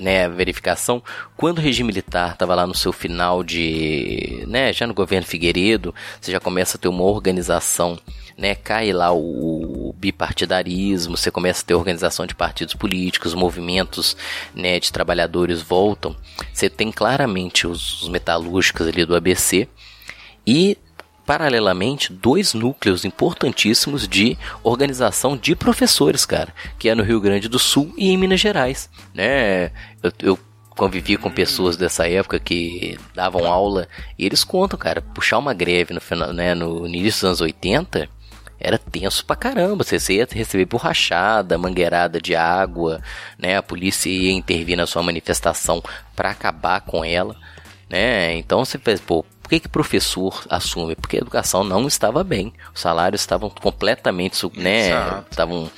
[0.00, 1.02] né, verificação.
[1.36, 4.44] Quando o regime militar estava lá no seu final de.
[4.48, 7.98] Né, já no governo Figueiredo, você já começa a ter uma organização.
[8.36, 14.16] Né, cai lá o, o bipartidarismo, você começa a ter organização de partidos políticos, movimentos
[14.54, 16.16] né, de trabalhadores voltam.
[16.52, 19.68] Você tem claramente os, os metalúrgicos ali do ABC
[20.46, 20.76] e
[21.26, 27.58] paralelamente dois núcleos importantíssimos de organização de professores, cara, que é no Rio Grande do
[27.58, 29.66] Sul e em Minas Gerais, né?
[30.02, 30.38] Eu, eu
[30.70, 33.86] convivi com pessoas dessa época que davam aula
[34.18, 38.08] e eles contam, cara, puxar uma greve no final, né, no início dos anos 80
[38.62, 39.84] era tenso pra caramba.
[39.84, 43.02] Você ia receber borrachada, mangueirada de água,
[43.36, 43.56] né?
[43.56, 45.82] A polícia ia intervir na sua manifestação
[46.14, 47.36] para acabar com ela,
[47.90, 48.36] né?
[48.36, 50.94] Então você fez, pô, por que que professor assume?
[50.94, 52.52] Porque a educação não estava bem.
[52.72, 54.90] Os salários estavam completamente, né?
[54.90, 55.26] Exato.
[55.30, 55.70] Estavam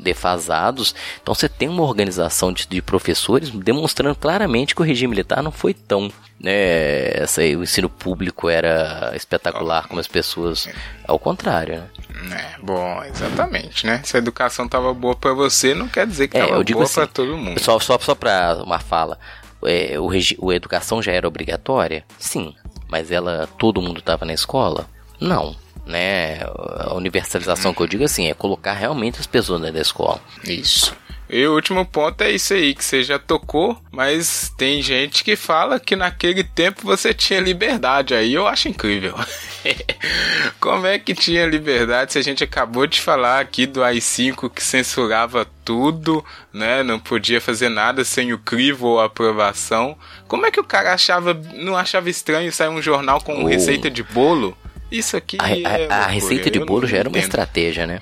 [0.00, 0.94] defasados.
[1.22, 5.52] Então você tem uma organização de, de professores demonstrando claramente que o regime militar não
[5.52, 10.68] foi tão né, essa, o ensino público era espetacular como as pessoas
[11.06, 11.82] ao contrário
[12.22, 12.54] né?
[12.56, 14.00] É, bom, exatamente, né?
[14.04, 16.94] Se a educação tava boa para você, não quer dizer que É, tava boa assim,
[16.94, 17.60] para todo mundo.
[17.60, 19.18] Só, só, só para uma fala,
[19.64, 22.04] é, o, o educação já era obrigatória?
[22.18, 22.54] Sim,
[22.88, 24.86] mas ela todo mundo estava na escola?
[25.20, 25.54] Não,
[25.86, 26.40] né?
[26.78, 30.20] A universalização que eu digo assim é colocar realmente as pessoas dentro da escola.
[30.44, 30.94] Isso.
[31.32, 35.36] E o último ponto é isso aí, que você já tocou, mas tem gente que
[35.36, 38.14] fala que naquele tempo você tinha liberdade.
[38.14, 39.14] Aí eu acho incrível.
[40.58, 44.60] Como é que tinha liberdade se a gente acabou de falar aqui do AI-5 que
[44.62, 46.82] censurava tudo, né?
[46.82, 49.96] Não podia fazer nada sem o crivo ou aprovação.
[50.26, 53.46] Como é que o cara achava, não achava estranho sair um jornal com Oh.
[53.46, 54.56] receita de bolo?
[54.90, 58.00] Isso aqui A, a- é a receita de bolo já era uma estratégia, né?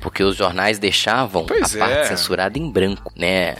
[0.00, 2.04] Porque os jornais deixavam Pois a parte é.
[2.04, 3.56] censurada em branco, né?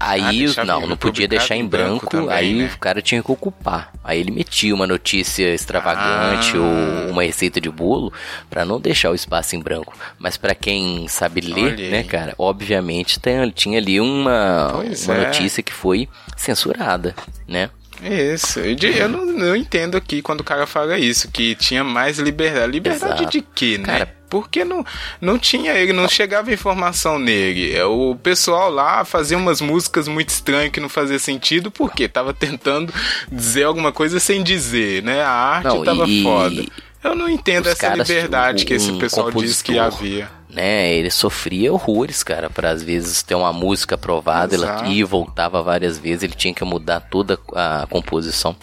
[0.00, 2.70] Aí, Ah, não, não podia deixar em branco branco, também, aí né?
[2.74, 3.92] o cara tinha que ocupar.
[4.02, 6.60] Aí ele metia uma notícia extravagante Ah.
[6.60, 8.12] ou uma receita de bolo
[8.50, 9.96] pra não deixar o espaço em branco.
[10.18, 11.90] Mas pra quem sabe ler, Olha aí.
[11.90, 15.26] né, cara, obviamente tem- tinha ali uma, Pois uma é.
[15.26, 17.14] notícia que foi censurada,
[17.46, 17.70] né?
[18.02, 22.70] Isso, eu, não, não entendo aqui quando o cara fala isso, que tinha mais liberdade.
[22.72, 23.30] Liberdade Exato.
[23.30, 23.84] de quê, né?
[23.84, 24.84] Cara- Porque não,
[25.20, 27.74] não tinha ele, não chegava informação nele.
[27.74, 32.32] É, O pessoal lá fazia umas músicas muito estranhas que não fazia sentido, porque tava
[32.34, 32.92] tentando
[33.32, 35.22] dizer alguma coisa sem dizer, né?
[35.22, 36.64] A arte Não, tava e- foda.
[37.02, 40.28] Eu não entendo os essa caras, liberdade que esse um pessoal diz que havia.
[40.48, 40.92] Né?
[40.94, 44.84] Ele sofria horrores, cara, para às vezes ter uma música aprovada, ela Exato.
[44.86, 48.56] ia e voltava várias vezes, ele tinha que mudar toda a composição.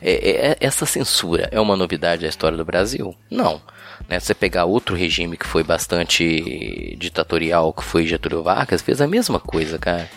[0.00, 3.14] É- é- essa censura é uma novidade da história do Brasil?
[3.30, 3.60] Não.
[4.08, 9.06] Né, você pegar outro regime que foi bastante ditatorial, que foi Getúlio Vargas, fez a
[9.06, 10.10] mesma coisa, cara.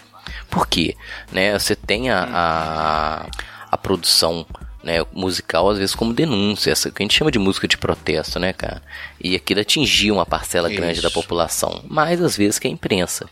[0.50, 0.96] Por quê?
[1.32, 3.26] Né, você tem a, a,
[3.72, 4.46] a produção
[4.86, 8.40] né, musical, às vezes, como denúncia, essa que a gente chama de música de protesto,
[8.40, 8.82] né, cara?
[9.20, 11.20] E aquilo atingia uma parcela grande da Isso.
[11.20, 13.28] população, mais às vezes que a imprensa.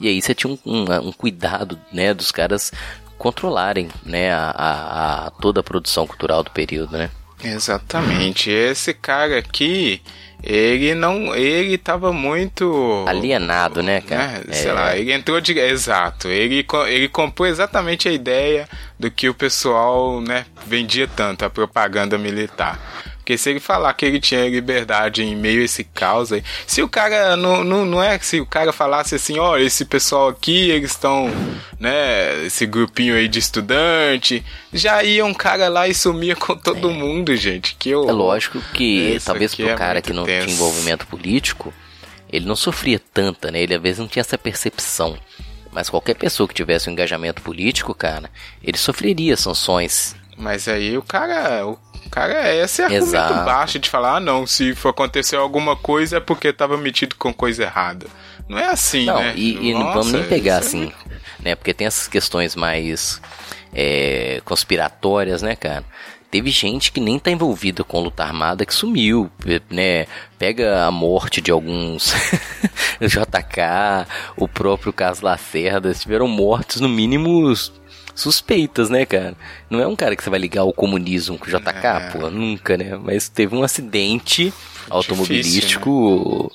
[0.00, 2.72] E aí você tinha um, um- um cuidado, né, dos caras
[3.16, 7.08] controlarem, né, a, a- a- toda a produção cultural do período, né?
[7.42, 8.50] Exatamente.
[8.50, 10.00] Esse cara aqui,
[10.46, 11.34] ele não.
[11.34, 13.04] Ele tava muito.
[13.08, 14.42] Alienado, né, cara?
[14.46, 14.54] né?
[14.54, 14.72] Sei É.
[14.72, 15.58] lá, ele entrou de.
[15.58, 16.28] Exato.
[16.28, 18.68] Ele, ele comprou exatamente a ideia
[18.98, 22.78] do que o pessoal, né, vendia tanto, a propaganda militar.
[23.26, 26.44] Porque se ele falar que ele tinha liberdade em meio a esse caos aí.
[26.64, 27.36] Se o cara.
[27.36, 31.28] Não, não, não é se o cara falasse assim, ó, esse pessoal aqui, eles estão,
[31.80, 34.44] né, esse grupinho aí de estudante.
[34.72, 37.74] Já ia um cara lá e sumia com todo mundo, gente.
[37.76, 40.46] Que eu, É lógico que Isso talvez pro é cara que não tenso.
[40.46, 41.74] tinha envolvimento político,
[42.32, 43.60] ele não sofria tanta, né?
[43.60, 45.18] Ele às vezes não tinha essa percepção.
[45.72, 48.30] Mas qualquer pessoa que tivesse um engajamento político, cara,
[48.62, 50.14] ele sofreria sanções.
[50.36, 51.66] Mas aí o cara.
[51.66, 53.44] O cara é esse argumento Exato.
[53.44, 57.32] baixo de falar, ah não, se for acontecer alguma coisa é porque tava metido com
[57.32, 58.06] coisa errada.
[58.48, 59.34] Não é assim, Não, né?
[59.36, 60.92] e, e não vamos Nossa, nem pegar é assim,
[61.40, 61.54] né?
[61.56, 63.20] Porque tem essas questões mais
[63.74, 65.84] é, conspiratórias, né, cara?
[66.30, 69.30] Teve gente que nem tá envolvida com luta armada que sumiu,
[69.70, 70.06] né?
[70.38, 72.12] Pega a morte de alguns
[73.00, 77.52] JK, o próprio caso Lacerda, estiveram mortos no mínimo
[78.16, 79.34] suspeitas, né, cara?
[79.70, 82.10] Não é um cara que você vai ligar o comunismo com o JK, É.
[82.10, 82.98] pô, nunca, né?
[83.00, 84.52] Mas teve um acidente
[84.90, 86.50] automobilístico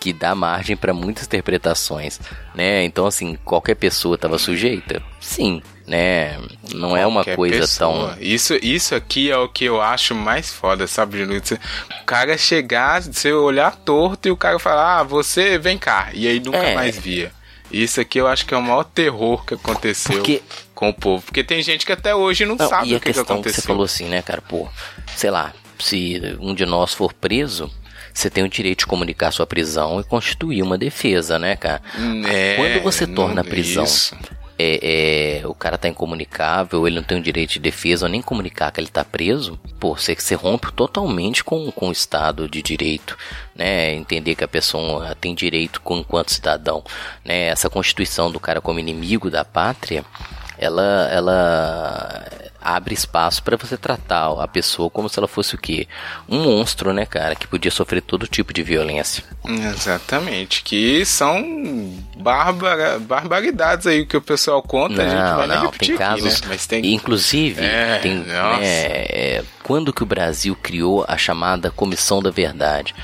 [0.00, 2.20] que dá margem para muitas interpretações,
[2.54, 2.84] né?
[2.84, 5.02] Então assim, qualquer pessoa estava sujeita?
[5.18, 6.38] Sim, né?
[6.72, 8.10] Não é uma Qualquer coisa pessoa.
[8.14, 11.42] tão Isso, isso aqui é o que eu acho mais foda, sabe, Júlio?
[12.00, 16.10] O cara chegar, você olhar torto e o cara falar, ah, você vem cá.
[16.14, 16.74] E aí nunca É.
[16.76, 17.32] mais via.
[17.70, 20.42] Isso aqui eu acho que é o maior terror que aconteceu Porque-
[20.78, 21.24] com o povo.
[21.24, 23.32] Porque tem gente que até hoje não, Não, sabe e o que, que questão que,
[23.32, 23.62] aconteceu.
[23.62, 24.40] você falou assim, né, cara?
[24.40, 24.68] Pô,
[25.16, 27.68] sei lá, se um de nós for preso,
[28.14, 31.82] você tem o direito de comunicar sua prisão e constituir uma defesa, né, cara?
[32.28, 33.84] É, Quando você torna a prisão
[34.56, 38.20] é, é, o cara tá incomunicável, ele não tem o direito de defesa ou nem
[38.20, 42.60] comunicar que ele tá preso, pô, você, você rompe totalmente com, com o Estado de
[42.60, 43.16] direito,
[43.54, 43.94] né?
[43.94, 46.84] Entender que a pessoa tem direito enquanto cidadão,
[47.24, 47.46] né?
[47.46, 50.04] Essa constituição do cara como inimigo da pátria,
[50.58, 52.28] ela, ela
[52.60, 55.86] abre espaço para você tratar a pessoa como se ela fosse o quê?
[56.28, 59.24] Um monstro, né, cara, que podia sofrer todo tipo de violência.
[59.46, 65.62] Exatamente, que são bárbara, barbaridades aí que o pessoal conta, não, a gente vai não,
[65.66, 66.48] repetir tem casos, aqui, né?
[66.48, 72.30] Mas tem inclusive, É, tem, né, quando que o Brasil criou a chamada Comissão da
[72.30, 72.94] Verdade?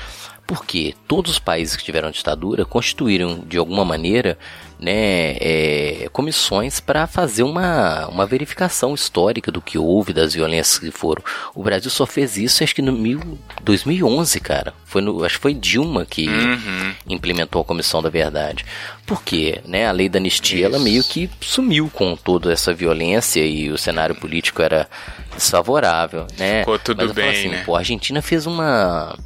[0.47, 4.37] Porque todos os países que tiveram ditadura constituíram de alguma maneira
[4.79, 10.91] né, é, comissões para fazer uma, uma verificação histórica do que houve, das violências que
[10.91, 11.23] foram.
[11.53, 14.73] O Brasil só fez isso acho que no mil, 2011, cara.
[14.85, 16.93] Foi no, acho que foi Dilma que Uhum.
[17.07, 18.65] implementou a Comissão da Verdade.
[19.05, 19.61] Por quê?
[19.65, 23.77] Né, a lei da anistia ela meio que sumiu com toda essa violência e o
[23.77, 24.87] cenário político era
[25.35, 26.27] desfavorável.
[26.37, 26.59] Né?
[26.59, 27.63] Ficou tudo Mas eu bem, assim, né?
[27.65, 29.17] pô, a Argentina fez uma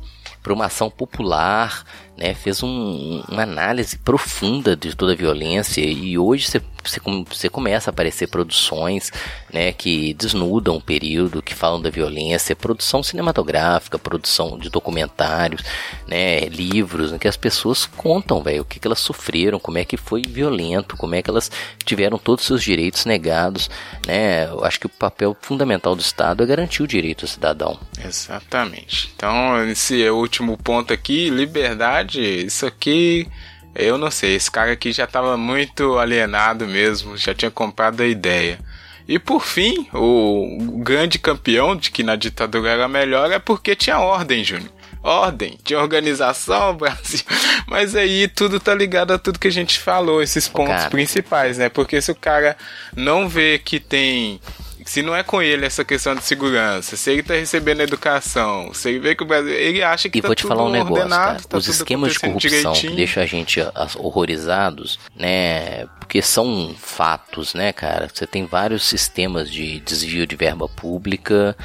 [0.42, 1.84] por uma ação popular,
[2.20, 7.50] né, fez um- uma análise profunda de toda a violência e hoje você, você, você
[7.50, 9.12] começa a aparecer produções
[9.52, 15.64] né, que desnudam o período, que falam da violência, produção cinematográfica, produção de documentários,
[16.08, 19.86] né, livros, em que as pessoas contam, velho, o que, que elas sofreram, como é
[19.86, 21.52] que foi violento, como é que elas
[21.86, 23.70] tiveram todos os seus direitos negados,
[24.06, 27.80] né, eu acho que o papel fundamental do Estado é garantir o direito ao cidadão.
[28.04, 29.12] Exatamente.
[29.16, 33.28] Então, esse é o último ponto aqui, liberdade, isso aqui,
[33.80, 38.08] eu não sei, esse cara aqui já estava muito alienado mesmo, já tinha comprado a
[38.08, 38.60] ideia.
[39.08, 43.98] E por fim, o grande campeão de que na ditadura era melhor é porque tinha
[43.98, 44.72] ordem, Júnior.
[45.02, 47.22] Ordem, tinha organização, Brasil.
[47.66, 50.90] Mas aí tudo tá ligado a tudo que a gente falou, esses pontos cara.
[50.90, 51.70] principais, né?
[51.70, 52.56] Porque se o cara
[52.96, 54.40] não vê que tem
[54.90, 58.90] se não é com ele essa questão de segurança, se ele tá recebendo educação, se
[58.90, 59.52] ele vê que o Brasil.
[59.54, 61.48] Ele acha que E tá vou te tudo falar um negócio, ordenado, cara.
[61.48, 62.96] tá Os esquemas de corrupção que direitinho.
[62.96, 65.86] deixam a gente as- horrorizados, né?
[66.00, 68.10] Porque são fatos, né, cara?
[68.12, 71.56] Você tem vários sistemas de desvio de verba pública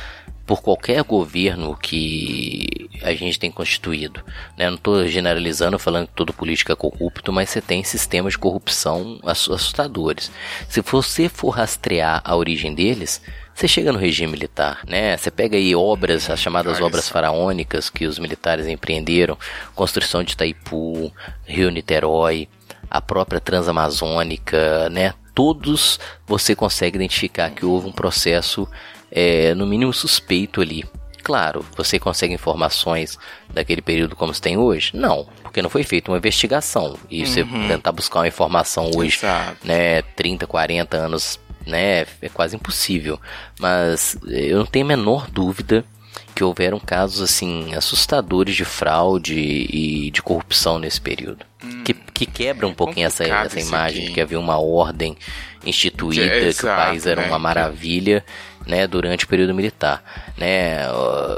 [0.47, 4.23] por qualquer governo que a gente tem constituído.
[4.57, 4.69] Né?
[4.69, 9.19] Não estou generalizando, falando que todo político é corrupto, mas você tem sistemas de corrupção
[9.25, 10.31] ass- assustadores.
[10.69, 13.23] Se você for rastrear a origem deles,
[13.55, 15.17] você chega no regime militar, né?
[15.17, 19.39] Você pega aí obras, as chamadas obras faraônicas que os militares empreenderam,
[19.75, 21.13] construção de Itaipu,
[21.47, 22.49] Rio Niterói,
[22.91, 25.15] a própria Transamazônica, né?
[25.35, 28.69] Todos você consegue identificar que houve um processo,
[29.15, 30.85] é, no mínimo suspeito ali.
[31.23, 34.91] Claro, você consegue informações daquele período como se tem hoje?
[34.95, 36.99] Não, porque não foi feita uma investigação.
[37.09, 39.67] E você tentar buscar uma informação hoje Exato.
[39.67, 43.19] né, 30, 40 anos, né, é quase impossível.
[43.59, 45.83] Mas eu não tenho a menor dúvida
[46.35, 51.47] que houveram casos assim assustadores de fraude e de corrupção nesse período.
[51.85, 55.17] Que, que quebra um pouquinho essa, complicado essa isso imagem de que havia uma ordem
[55.65, 57.29] instituída, É, que o país era né?
[57.29, 58.25] uma maravilha,
[58.67, 60.03] né, durante o período militar,
[60.37, 60.87] né,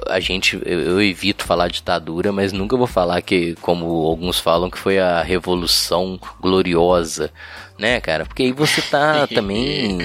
[0.08, 4.70] a gente, eu, eu evito falar ditadura, mas nunca vou falar que, como alguns falam,
[4.70, 7.32] que foi a revolução gloriosa,
[7.78, 9.98] né, cara, porque aí você tá também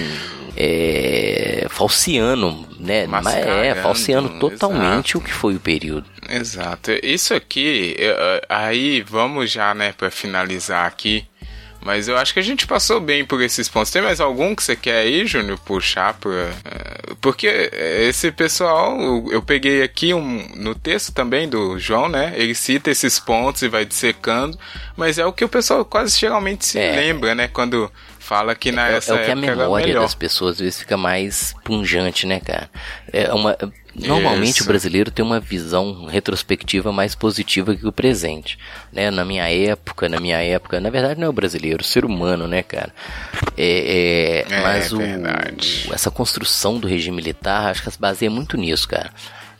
[0.57, 5.17] é, falseando, né, mas é, falseando totalmente exato.
[5.17, 6.05] o que foi o período.
[6.29, 6.91] Exato.
[7.03, 7.95] Isso aqui,
[8.49, 11.25] aí vamos já, né, pra finalizar aqui.
[11.83, 13.89] Mas eu acho que a gente passou bem por esses pontos.
[13.91, 16.31] Tem mais algum que você quer aí, Júnior, puxar pra.
[16.31, 18.99] eh, Porque esse pessoal,
[19.31, 22.33] eu- peguei aqui um, no texto também do João, né?
[22.35, 24.57] Ele cita esses pontos e vai dissecando.
[24.95, 26.95] Mas é o que o pessoal quase geralmente se É.
[26.95, 27.47] lembra, né?
[27.47, 30.79] Quando fala que na É, essa é o que a memória das pessoas às vezes
[30.79, 32.69] fica mais punjante, né, cara?
[33.11, 33.57] É uma,
[33.95, 34.63] normalmente Isso.
[34.63, 38.57] o brasileiro tem uma visão retrospectiva mais positiva que o presente,
[38.91, 39.11] né?
[39.11, 42.47] Na minha época, na minha época, na verdade não é o brasileiro, o ser humano,
[42.47, 42.93] né, cara?
[43.57, 45.89] É, é, É, mas o, verdade.
[45.91, 49.11] essa construção do regime militar, acho que se baseia muito nisso, cara.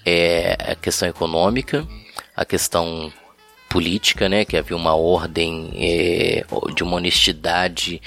[0.06, 1.86] É a questão econômica,
[2.36, 3.12] a questão
[3.70, 6.44] política, né, que havia uma ordem é,
[6.76, 8.02] de uma honestidade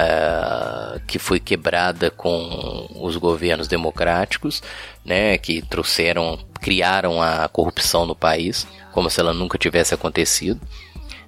[0.00, 4.62] ah, que foi quebrada com os governos democráticos,
[5.04, 10.60] né, que trouxeram, criaram a corrupção no país, como se ela nunca tivesse acontecido.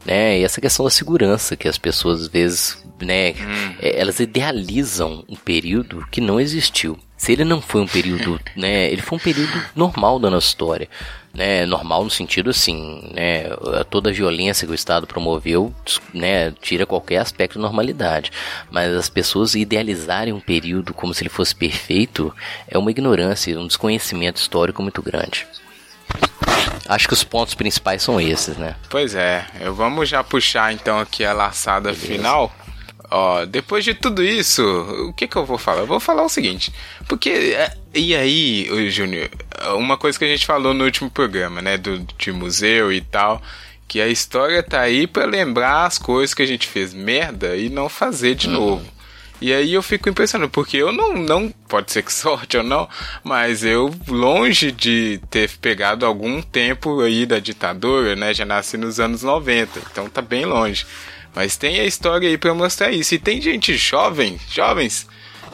[0.06, 3.30] Né, e essa questão da segurança, que as pessoas às vezes, né,
[3.80, 6.96] é, elas idealizam um período que não existiu.
[7.16, 10.88] Se ele não foi um período, né, ele foi um período normal da nossa história,
[11.32, 13.44] né, normal no sentido assim, né,
[13.88, 15.74] toda a violência que o Estado promoveu,
[16.12, 18.30] né, tira qualquer aspecto de normalidade.
[18.70, 22.34] Mas as pessoas idealizarem um período como se ele fosse perfeito
[22.66, 25.46] é uma ignorância, um desconhecimento histórico muito grande.
[26.88, 28.74] Acho que os pontos principais são esses, né?
[28.88, 32.06] Pois é, eu vamos já puxar então aqui a laçada Beleza.
[32.06, 32.52] final.
[33.12, 34.62] Ó, depois de tudo isso,
[35.08, 35.80] o que que eu vou falar?
[35.80, 36.72] Eu vou falar o seguinte,
[37.08, 39.30] porque é, e aí, Júnior,
[39.76, 43.42] uma coisa que a gente falou no último programa, né, do de museu e tal,
[43.88, 47.68] que a história tá aí para lembrar as coisas que a gente fez merda e
[47.68, 48.52] não fazer de uhum.
[48.52, 49.00] novo.
[49.40, 52.88] E aí eu fico impressionado, porque eu não, não, pode ser que sorte ou não,
[53.24, 59.00] mas eu, longe de ter pegado algum tempo aí da ditadura, né, já nasci nos
[59.00, 60.86] anos 90, então tá bem longe.
[61.34, 63.14] Mas tem a história aí para mostrar isso.
[63.14, 65.06] E tem gente jovem, jovens,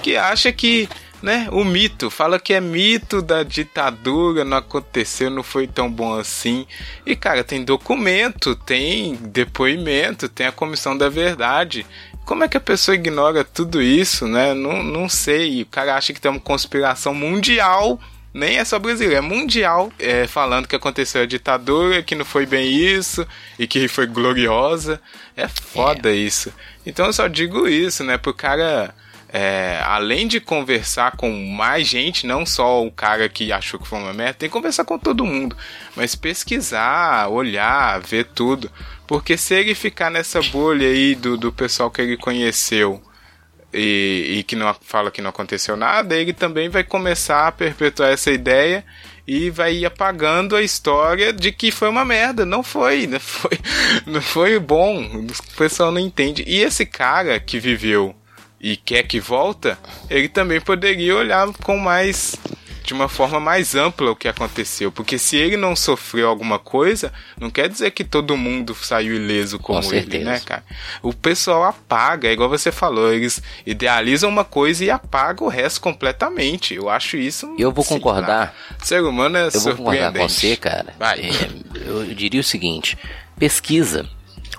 [0.03, 0.89] que acha que,
[1.27, 6.15] né, o mito, fala que é mito da ditadura, não aconteceu, não foi tão bom
[6.15, 6.69] assim.
[7.05, 11.85] E cara, tem documento, tem depoimento, tem a comissão da verdade.
[12.25, 14.55] Como é que a pessoa ignora tudo isso, né?
[14.55, 15.63] Não, não sei.
[15.63, 17.99] O cara acha que tem uma conspiração mundial
[18.33, 22.45] nem é só brasileiro, é mundial, é, falando que aconteceu a ditadura, que não foi
[22.45, 23.27] bem isso
[23.59, 25.01] e que foi gloriosa.
[25.35, 26.15] É foda é.
[26.15, 26.53] isso.
[26.85, 28.17] Então eu só digo isso, né?
[28.17, 28.95] Pro cara.
[29.39, 33.99] É, além de conversar com mais gente, não só o cara que achou que foi
[33.99, 35.55] uma merda, tem que conversar com todo mundo,
[35.95, 38.73] mas pesquisar, olhar, ver tudo.
[39.07, 42.99] Porque se ele ficar nessa bolha aí do, do pessoal que ele conheceu
[43.75, 48.13] e, e que não fala que não aconteceu nada, ele também vai começar a perpetuar
[48.13, 48.87] essa ideia
[49.27, 52.47] e vai apagando a história de que foi uma merda.
[52.47, 53.59] Não foi, não foi,
[54.07, 55.05] não foi bom.
[55.05, 56.43] O pessoal não entende.
[56.47, 58.17] E esse cara que viveu
[58.61, 59.79] e quer que volta,
[60.09, 62.37] ele também poderia olhar com mais
[62.87, 64.93] de uma forma mais ampla o que aconteceu.
[64.93, 69.59] Porque se ele não sofreu alguma coisa, não quer dizer que todo mundo saiu ileso
[69.59, 70.65] como Com ele, né, cara?
[71.03, 75.81] O pessoal apaga, é igual você falou, eles idealizam uma coisa e apagam o resto
[75.81, 76.75] completamente.
[76.75, 77.53] Eu acho isso.
[77.59, 78.55] Eu vou concordar.
[78.81, 80.95] O ser humano é Eu vou concordar com você, cara.
[81.01, 82.97] É, eu diria o seguinte:
[83.37, 84.09] pesquisa.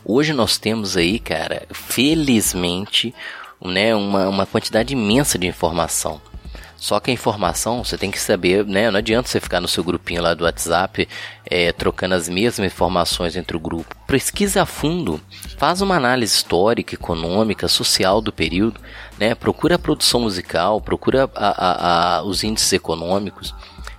[0.09, 3.13] Hoje nós temos aí, cara, felizmente,
[3.63, 6.21] né, uma, uma quantidade imensa de informação.
[6.77, 8.91] Só que a informação você tem que saber, né?
[8.91, 11.07] Não adianta você ficar no seu grupinho lá do WhatsApp
[11.43, 13.95] é, trocando as mesmas informações entre o grupo.
[14.05, 15.19] Pesquisa a fundo,
[15.57, 18.79] faz uma análise histórica, econômica, social do período,
[19.17, 19.33] né?
[19.33, 23.55] Procura a produção musical, procura a, a, a, os índices econômicos.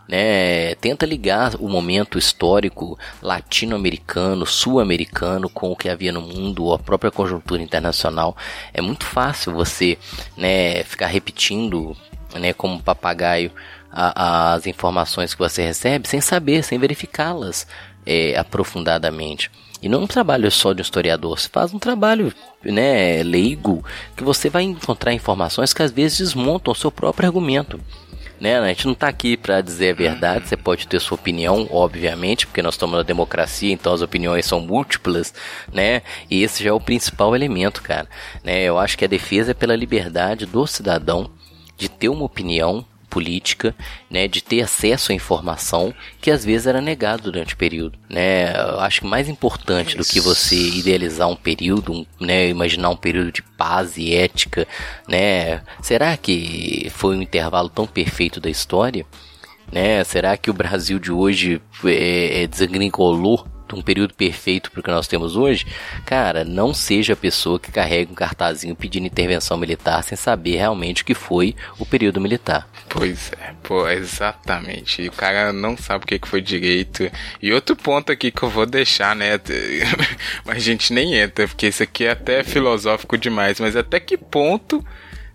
[0.08, 6.72] Né, tenta ligar o momento histórico latino-americano, sul-americano com o que havia no mundo, ou
[6.72, 8.34] a própria conjuntura internacional.
[8.72, 9.98] É muito fácil você
[10.34, 11.94] né, ficar repetindo
[12.34, 13.52] né, como papagaio,
[13.90, 17.66] a, as informações que você recebe sem saber, sem verificá-las
[18.06, 19.50] é, aprofundadamente.
[19.80, 22.32] E não é um trabalho só de um historiador, você faz um trabalho
[22.64, 23.84] né, leigo
[24.16, 27.80] que você vai encontrar informações que às vezes desmontam o seu próprio argumento.
[28.40, 28.58] Né?
[28.58, 32.46] A gente não está aqui para dizer a verdade, você pode ter sua opinião, obviamente,
[32.46, 35.34] porque nós estamos na democracia, então as opiniões são múltiplas,
[35.72, 36.02] né?
[36.30, 38.08] E esse já é o principal elemento, cara.
[38.44, 38.62] Né?
[38.62, 41.30] Eu acho que a defesa é pela liberdade do cidadão
[41.76, 43.74] de ter uma opinião política,
[44.10, 48.52] né, de ter acesso à informação que às vezes era negado durante o período, né?
[48.52, 52.96] Eu acho que mais importante do que você idealizar um período, um, né, imaginar um
[52.96, 54.66] período de paz e ética,
[55.08, 55.62] né?
[55.82, 59.06] Será que foi um intervalo tão perfeito da história?
[59.70, 60.02] Né?
[60.04, 63.46] Será que o Brasil de hoje é, é desagringolou
[63.76, 65.66] um período perfeito para o que nós temos hoje,
[66.04, 71.02] cara, não seja a pessoa que carrega um cartazinho pedindo intervenção militar sem saber realmente
[71.02, 72.68] o que foi o período militar.
[72.88, 75.02] Pois é, pô, exatamente.
[75.02, 77.10] E o cara não sabe o que foi direito.
[77.42, 79.38] E outro ponto aqui que eu vou deixar, né?
[80.44, 84.16] mas a gente nem entra, porque isso aqui é até filosófico demais, mas até que
[84.16, 84.84] ponto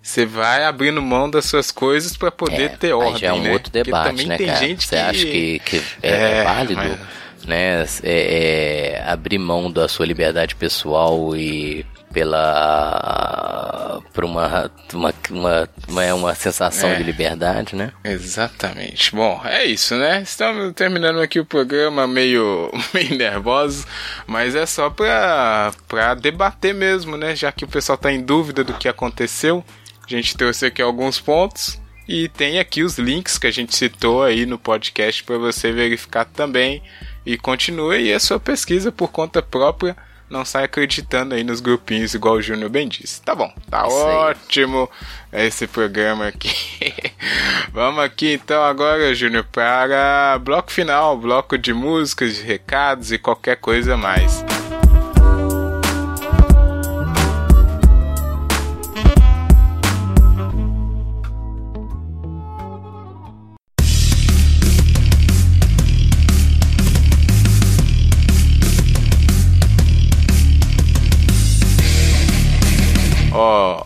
[0.03, 3.41] você vai abrindo mão das suas coisas para poder é, ter ordem, já é um
[3.41, 3.53] né?
[3.53, 4.75] outro debate, né, cara?
[4.77, 6.75] Você acha que, que é, é válido?
[6.75, 6.99] Mas
[7.48, 15.70] né, é, é, abrir mão da sua liberdade pessoal e pela por uma uma, uma,
[15.89, 17.91] uma, uma sensação é, de liberdade, né?
[18.04, 19.14] Exatamente.
[19.14, 20.22] Bom, é isso, né?
[20.22, 23.86] Estamos terminando aqui o programa meio meio nervoso,
[24.28, 27.36] mas é só para para debater mesmo, né?
[27.36, 29.66] Já que o pessoal está em dúvida do que aconteceu,
[30.06, 34.24] a gente trouxe aqui alguns pontos e tem aqui os links que a gente citou
[34.24, 36.84] aí no podcast para você verificar também
[37.26, 39.95] e continue aí a sua pesquisa por conta própria
[40.34, 43.21] não sai acreditando aí nos grupinhos, igual o Júnior bem disse.
[43.21, 44.15] Tá bom, tá Isso aí.
[44.15, 44.89] ótimo
[45.32, 46.51] esse programa aqui.
[47.71, 53.57] Vamos aqui então agora, Júnior, para bloco final, bloco de músicas, de recados e qualquer
[53.57, 54.43] coisa mais.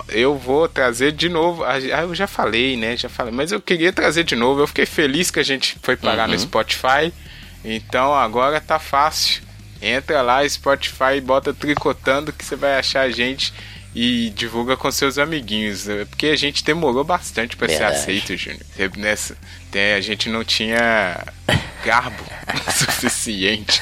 [0.09, 1.63] Eu vou trazer de novo.
[1.63, 2.95] Ah, eu já falei, né?
[2.95, 4.61] Já falei, mas eu queria trazer de novo.
[4.61, 7.11] Eu fiquei feliz que a gente foi parar no Spotify.
[7.63, 9.41] Então agora tá fácil.
[9.81, 13.53] Entra lá, Spotify, e bota tricotando que você vai achar a gente
[13.93, 15.85] e divulga com seus amiguinhos.
[15.85, 16.05] né?
[16.05, 18.61] Porque a gente demorou bastante pra ser aceito, Júnior.
[18.97, 19.37] Nessa,
[19.95, 21.23] a gente não tinha
[21.83, 22.23] garbo
[22.73, 23.81] suficiente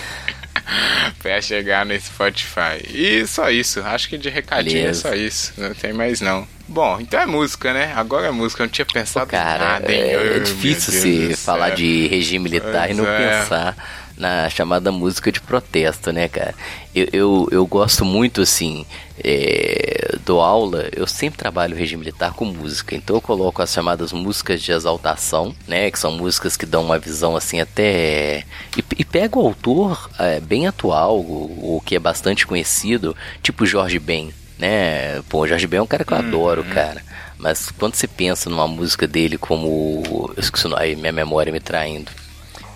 [1.22, 2.82] pra chegar no Spotify.
[2.90, 3.82] E só isso.
[3.82, 5.08] Acho que de recadinho Beleza.
[5.08, 5.54] é só isso.
[5.58, 6.48] Não tem mais não.
[6.68, 7.94] Bom, então é música, né?
[7.96, 8.64] Agora é música.
[8.64, 10.02] Eu não tinha pensado Cara, nada, hein?
[10.02, 11.76] é, é difícil se falar céu.
[11.76, 13.40] de regime militar e Pois não é.
[13.42, 13.78] pensar
[14.18, 16.56] na chamada música de protesto, né, cara?
[16.96, 18.86] Eu, eu, eu gosto muito, assim,
[19.24, 24.12] é, do aula, eu sempre trabalho regime militar com música, então eu coloco as chamadas
[24.12, 28.44] músicas de exaltação, né, que são músicas que dão uma visão, assim, até...
[28.78, 33.66] E, e pego o autor é, bem atual, o, o que é bastante conhecido, tipo
[33.66, 35.22] Jorge Ben, né?
[35.30, 37.02] Pô, o Jorge Ben é um cara que eu adoro, cara.
[37.38, 40.32] Mas quando você pensa numa música dele como.
[40.36, 42.12] Eu esqueci o nome, aí minha memória me traindo.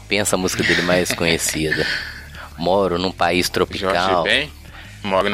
[0.07, 1.85] Pensa a música dele mais conhecida.
[2.57, 3.93] Moro num país tropical.
[3.93, 4.58] Jorge Ben?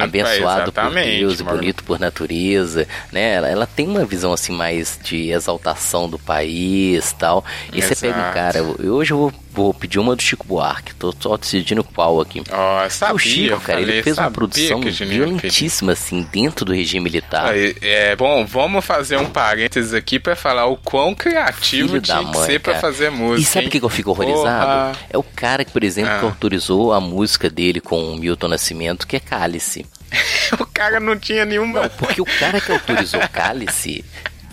[0.03, 3.34] Abençoado país, por Deus e bonito por natureza, né?
[3.34, 7.43] Ela, ela tem uma visão assim mais de exaltação do país tal.
[7.74, 8.34] E você pega um Exato.
[8.34, 8.63] cara.
[8.63, 10.93] Hoje eu vou, vou pedir uma do Chico Buarque.
[10.95, 12.43] Tô só decidindo qual aqui.
[12.51, 16.73] Ó, eu sabia, o Chico, cara, ele falei, fez uma produção violentíssima assim dentro do
[16.73, 17.53] regime militar.
[17.81, 22.23] É, bom, vamos fazer um parênteses aqui pra falar o quão criativo Filho tinha da
[22.31, 22.81] que mãe, ser pra cara.
[22.81, 23.41] fazer música.
[23.41, 24.93] E sabe o que que eu fico horrorizado?
[24.93, 25.05] Porra.
[25.09, 26.19] É o cara que, por exemplo, Ah.
[26.19, 29.85] que autorizou a música dele com o Milton Nascimento, que é Cálice.
[30.59, 31.81] o cara não tinha nenhuma.
[31.83, 34.03] Não, porque o cara que autorizou Cálice.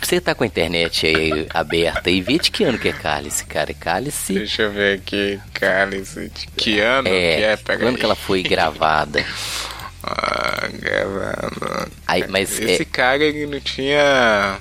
[0.03, 3.45] Você tá com a internet aí aberta e vê de que ano que é Cálice,
[3.47, 3.71] cara.
[3.71, 4.35] É Cálice.
[4.35, 6.29] Deixa eu ver aqui, Cálice.
[6.29, 7.57] De que ano que É, é?
[7.57, 7.99] Pega quando aí.
[7.99, 9.25] que ela foi gravada.
[10.05, 11.93] Ah, gravando.
[12.09, 14.59] Aí, mas Esse é, cara, ele não tinha...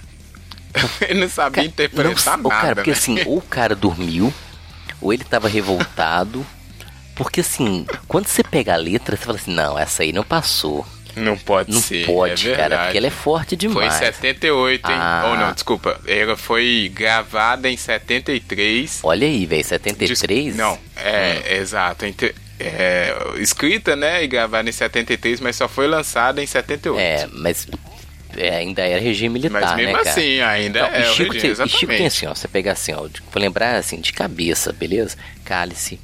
[1.01, 2.95] ele não sabia interpretar não, nada, cara, porque né?
[2.95, 4.31] assim, ou o cara dormiu,
[5.01, 6.45] ou ele tava revoltado.
[7.15, 10.85] Porque assim, quando você pega a letra, você fala assim, não, essa aí não passou.
[11.15, 12.83] Não pode Não ser, pode, é cara, verdade.
[12.85, 13.93] porque ela é forte Foi em demais.
[13.95, 14.97] 78, hein?
[14.97, 15.27] Ah.
[15.31, 15.99] Ou não, desculpa.
[16.07, 18.99] Ela foi gravada em 73.
[19.03, 20.45] Olha aí, velho, 73?
[20.53, 22.05] Dis- Não, é, exato.
[22.05, 26.99] Entre- é, escrita, né, e gravada em 73, mas só foi lançada em 78.
[26.99, 27.67] É, mas
[28.37, 30.09] é, ainda era regime militar, mas mesmo né, cara?
[30.11, 31.67] assim, ainda Não, é o Chico regime, tem.
[31.67, 35.17] Chico tem assim, ó, você pegar assim, ó, vou lembrar assim, de cabeça, beleza?
[35.43, 35.99] Cálice,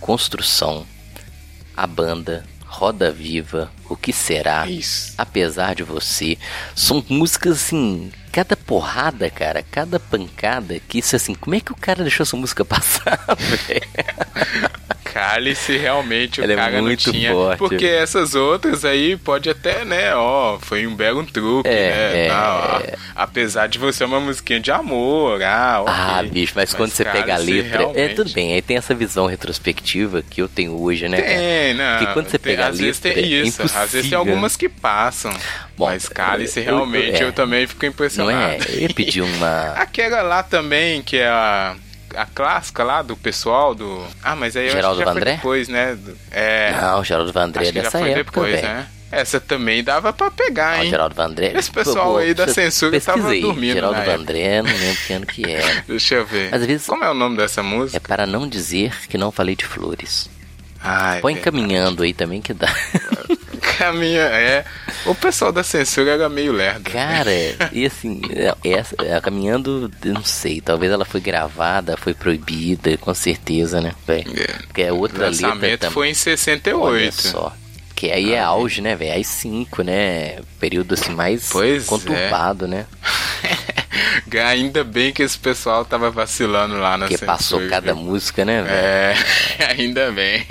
[0.00, 0.84] Construção,
[1.76, 5.12] A Banda, Roda Viva, O Que Será, Isso.
[5.18, 6.38] Apesar de Você,
[6.74, 11.76] são músicas assim, cada porrada, cara, cada pancada, que isso assim, como é que o
[11.76, 13.82] cara deixou essa música passar, velho?
[15.04, 17.32] Cálice realmente o Ela é cara muito não tinha.
[17.32, 17.58] forte.
[17.58, 22.86] Porque essas outras aí pode até, né, ó, foi um belo truque, É, né?
[22.86, 22.96] é.
[23.14, 25.94] apesar de você ser uma musiquinha de amor, ah, ok.
[25.94, 27.74] Ah, bicho, mas, quando você pega a letra.
[27.74, 31.20] É, realmente- tudo bem, aí tem essa visão retrospectiva que eu tenho hoje, né?
[31.20, 31.34] cara?
[31.34, 31.98] Tem, não.
[31.98, 33.62] Porque quando você tem- pega a às vezes letra, tem é isso.
[33.62, 35.30] às vezes tem algumas que passam.
[35.76, 37.32] Bom, mas Cálice eu- realmente eu, é.
[37.32, 37.84] também fico
[38.24, 38.58] Não é?
[38.68, 39.72] Eu ia pedir uma.
[39.76, 41.74] Aquela lá também, que é a,
[42.14, 44.04] a clássica lá do pessoal do.
[44.22, 45.30] Ah, mas aí eu Geraldo acho que já Vandré?
[45.30, 45.98] foi depois, né?
[46.30, 46.72] É.
[46.80, 48.86] Não, o Geraldo Vandré é dessa época, depois, né?
[49.10, 50.88] Essa também dava pra pegar, hein?
[50.90, 51.52] Geraldo Vandré.
[51.54, 54.16] Esse pessoal aí da censura tava dormindo Geraldo época.
[54.16, 55.84] Vandré, não lembro que ano que era.
[55.86, 56.48] Deixa eu ver.
[56.50, 58.00] Mas às vezes- Como é o nome dessa É música?
[58.00, 60.30] para não dizer que não falei de flores.
[60.82, 61.56] Ah, é Põe verdade.
[61.58, 62.66] caminhando aí também que dá.
[63.78, 64.64] Caminha, é.
[65.06, 66.90] O pessoal da censura era meio lerdo.
[66.90, 67.30] Cara,
[67.72, 73.12] e assim, é- essa, é, caminhando, não sei, talvez ela foi gravada, foi proibida, com
[73.14, 73.92] certeza, né?
[74.08, 74.22] É.
[74.66, 75.92] Porque é O outra letra lançamento também.
[75.94, 77.12] foi em Olha 68.
[77.22, 77.52] só.
[77.94, 79.12] Que aí é auge, né, velho?
[79.12, 80.40] Aí 5, né?
[80.58, 81.86] Período assim mais Pois é.
[81.86, 82.84] conturbado, né?
[84.48, 87.32] Ainda bem que esse pessoal tava vacilando lá na Porque censura.
[87.36, 88.02] passou cada viu?
[88.02, 88.74] música, né, velho?
[88.74, 89.14] É,
[89.78, 90.44] ainda bem.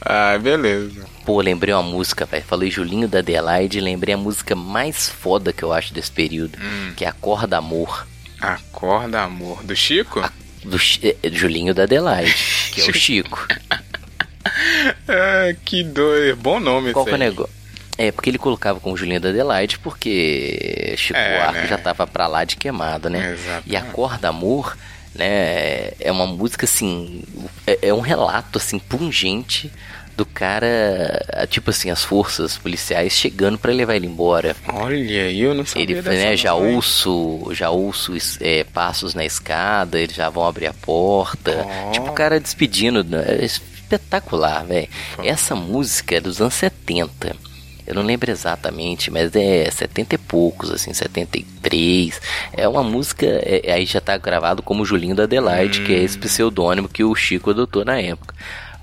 [0.00, 1.04] Ah, beleza.
[1.30, 2.42] Pô, lembrei uma música, velho.
[2.44, 6.92] Falei Julinho da Adelaide, lembrei a música mais foda que eu acho desse período, Hum.
[6.96, 8.04] que é Acorda Amor,
[8.40, 9.62] Acorda, amor.
[9.62, 10.28] Do Chico?
[10.64, 12.34] do Chi- eh, Julinho da Adelaide,
[12.74, 13.46] que é o Chico.
[15.08, 16.36] Ah, que doido.
[16.36, 17.52] Bom nome Qual esse que é o negócio?
[17.96, 21.66] É, porque ele colocava como Julinho da Adelaide, porque Chico É, Buarque né?
[21.68, 23.34] já tava pra lá de queimado, né?
[23.34, 23.70] Exatamente.
[23.70, 24.76] E Acorda Amor,
[25.14, 27.22] né, é uma música assim,
[27.66, 29.70] é, é um relato assim pungente
[30.20, 34.54] do cara, tipo assim, as forças policiais chegando pra levar ele embora.
[34.68, 40.14] Olha eu não sabia Ele, né, já ouço, já ouço é, passos na escada, eles
[40.14, 41.66] já vão abrir a porta.
[41.86, 41.90] Ó.
[41.90, 43.02] Tipo, o cara despedindo.
[43.02, 44.88] né, É espetacular, velho.
[45.24, 47.34] Essa música é dos anos 70.
[47.86, 52.20] Eu não lembro exatamente, mas é 70 e poucos, assim, 73.
[52.52, 56.04] É uma música, é- aí já tá gravado como Julinho da Adelaide, que é Hum.
[56.04, 58.34] esse pseudônimo que o Chico adotou na época.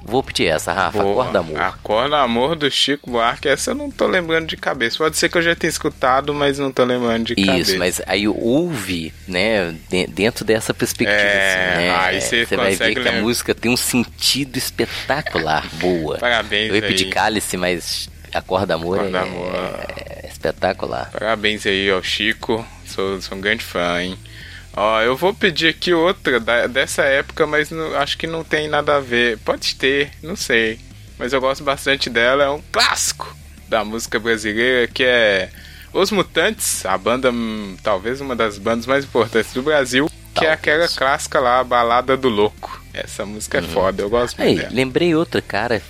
[0.07, 1.23] Vou pedir essa, Rafa, Boa.
[1.23, 1.59] acorda amor.
[1.61, 3.47] Acorda Amor do Chico Buarque.
[3.49, 4.97] Essa eu não tô lembrando de cabeça.
[4.97, 7.71] Pode ser que eu já tenha escutado, mas não tô lembrando de cabeça.
[7.71, 11.95] Isso, mas aí ouve, né, de- dentro dessa perspectiva, É, assim, né?
[11.97, 16.17] aí você vai ver consegue que a música tem um sentido espetacular, boa.
[16.17, 17.11] Parabéns Eu ia pedir aí.
[17.11, 19.55] cálice, mas Acorda Amor, Acorda é, Amor.
[20.23, 21.09] é espetacular.
[21.11, 22.65] Parabéns aí ao Chico.
[22.85, 24.17] Sou, sou um grande fã, hein?
[24.79, 28.67] Ó, eu vou pedir aqui outra da- dessa época, mas não- acho que não tem
[28.67, 29.39] nada a ver.
[29.39, 30.79] Pode ter, não sei.
[31.17, 32.43] Mas eu gosto bastante dela.
[32.43, 33.35] É um clássico
[33.67, 35.49] da música brasileira que é
[35.91, 40.51] Os Mutantes, a banda, hum, talvez uma das bandas mais importantes do Brasil, que é
[40.51, 42.79] aquela clássica lá, a Balada do Louco.
[42.93, 44.69] Essa música é foda, eu gosto muito Aí, dela.
[44.71, 45.81] lembrei outra, cara,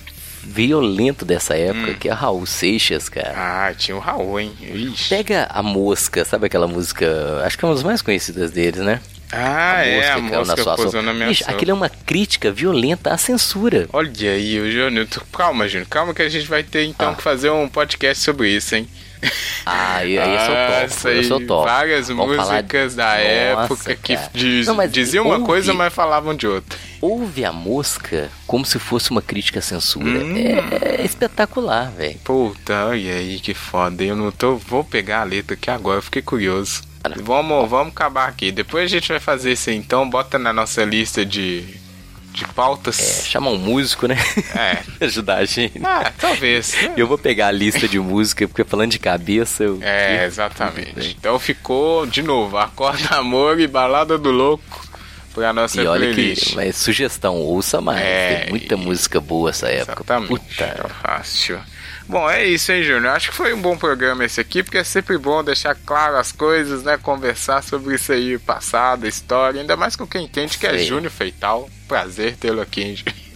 [0.48, 1.95] violento dessa época, Hum.
[1.99, 3.34] que é Raul Seixas, cara.
[3.36, 4.52] Ah, tinha o Raul, hein?
[4.61, 5.10] Ixi.
[5.10, 7.41] Pega a mosca, sabe aquela música?
[7.45, 9.02] Acho que é uma das mais conhecidas deles, né?
[9.32, 11.03] Ah, é, a que caiu música sua pousou sopa.
[11.03, 13.86] na minha Bicho, aquilo é uma crítica violenta à censura.
[13.91, 15.06] Olha aí, o Júnior.
[15.34, 15.88] Calma, Júnior.
[15.90, 17.14] Calma que a gente vai ter então Ah.
[17.15, 18.88] que fazer um podcast sobre isso, hein?
[19.65, 20.81] Ah, aí, aí eu sou top.
[20.84, 21.65] Nossa, eu sou aí, top.
[21.69, 26.34] Várias Vamos falar- músicas da Nossa, época que diz, Não, diziam uma coisa, mas falavam
[26.35, 26.77] de outra.
[27.02, 30.06] Ouve a mosca como se fosse uma crítica à censura.
[30.06, 30.35] Hum.
[30.38, 32.18] É, é espetacular, velho.
[32.23, 34.03] Puta, olha aí que foda.
[34.03, 34.56] Eu não tô.
[34.56, 36.81] Vou pegar a letra aqui agora, eu fiquei curioso.
[37.23, 38.52] Vamos, vamos acabar aqui.
[38.52, 40.10] Depois a gente vai fazer isso então.
[40.10, 41.64] Bota na nossa lista de,
[42.38, 43.23] de É, pautas.
[43.27, 44.15] chama um músico, né?
[44.55, 44.77] É.
[45.05, 45.80] Ajudar a gente.
[45.84, 46.76] Ah, talvez.
[46.95, 49.80] Eu vou pegar a lista de música, porque falando de cabeça, eu.
[49.81, 51.15] É, exatamente.
[51.19, 54.85] Então ficou, de novo, Acorda Amor e Balada do Louco
[55.34, 56.49] pra nossa E olha playlist.
[56.49, 57.99] que, mas sugestão, ouça mais.
[58.01, 59.93] É, Tem muita e- música boa essa época.
[60.03, 60.27] Exatamente.
[60.30, 60.64] Puta.
[60.64, 61.59] É fácil.
[62.07, 63.13] Bom, é isso, hein, Júnior?
[63.13, 66.31] Acho que foi um bom programa esse aqui, porque é sempre bom deixar claro as
[66.31, 66.97] coisas, né?
[66.97, 70.77] Conversar sobre isso aí, passado, história, ainda mais com quem entende que é.
[70.77, 71.69] Júnior Feital.
[71.85, 73.27] Prazer tê-lo aqui, hein, Júnior?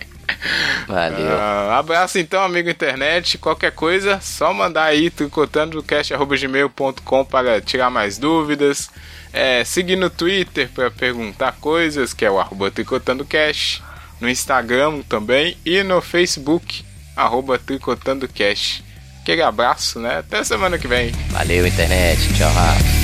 [0.88, 1.38] Valeu.
[1.38, 3.38] Ah, abraço então, amigo internet.
[3.38, 8.90] Qualquer coisa, só mandar aí tricotandocast.gmail.com para tirar mais dúvidas.
[9.34, 13.84] É, seguir no Twitter para perguntar coisas, que é o arroba tricotandocast.
[14.20, 16.86] No Instagram também e no Facebook,
[17.16, 18.84] arroba tricotandocast.
[19.22, 20.18] Aquele abraço, né?
[20.20, 21.12] Até semana que vem.
[21.30, 22.20] Valeu, internet.
[22.34, 23.01] Tchau, Rafa.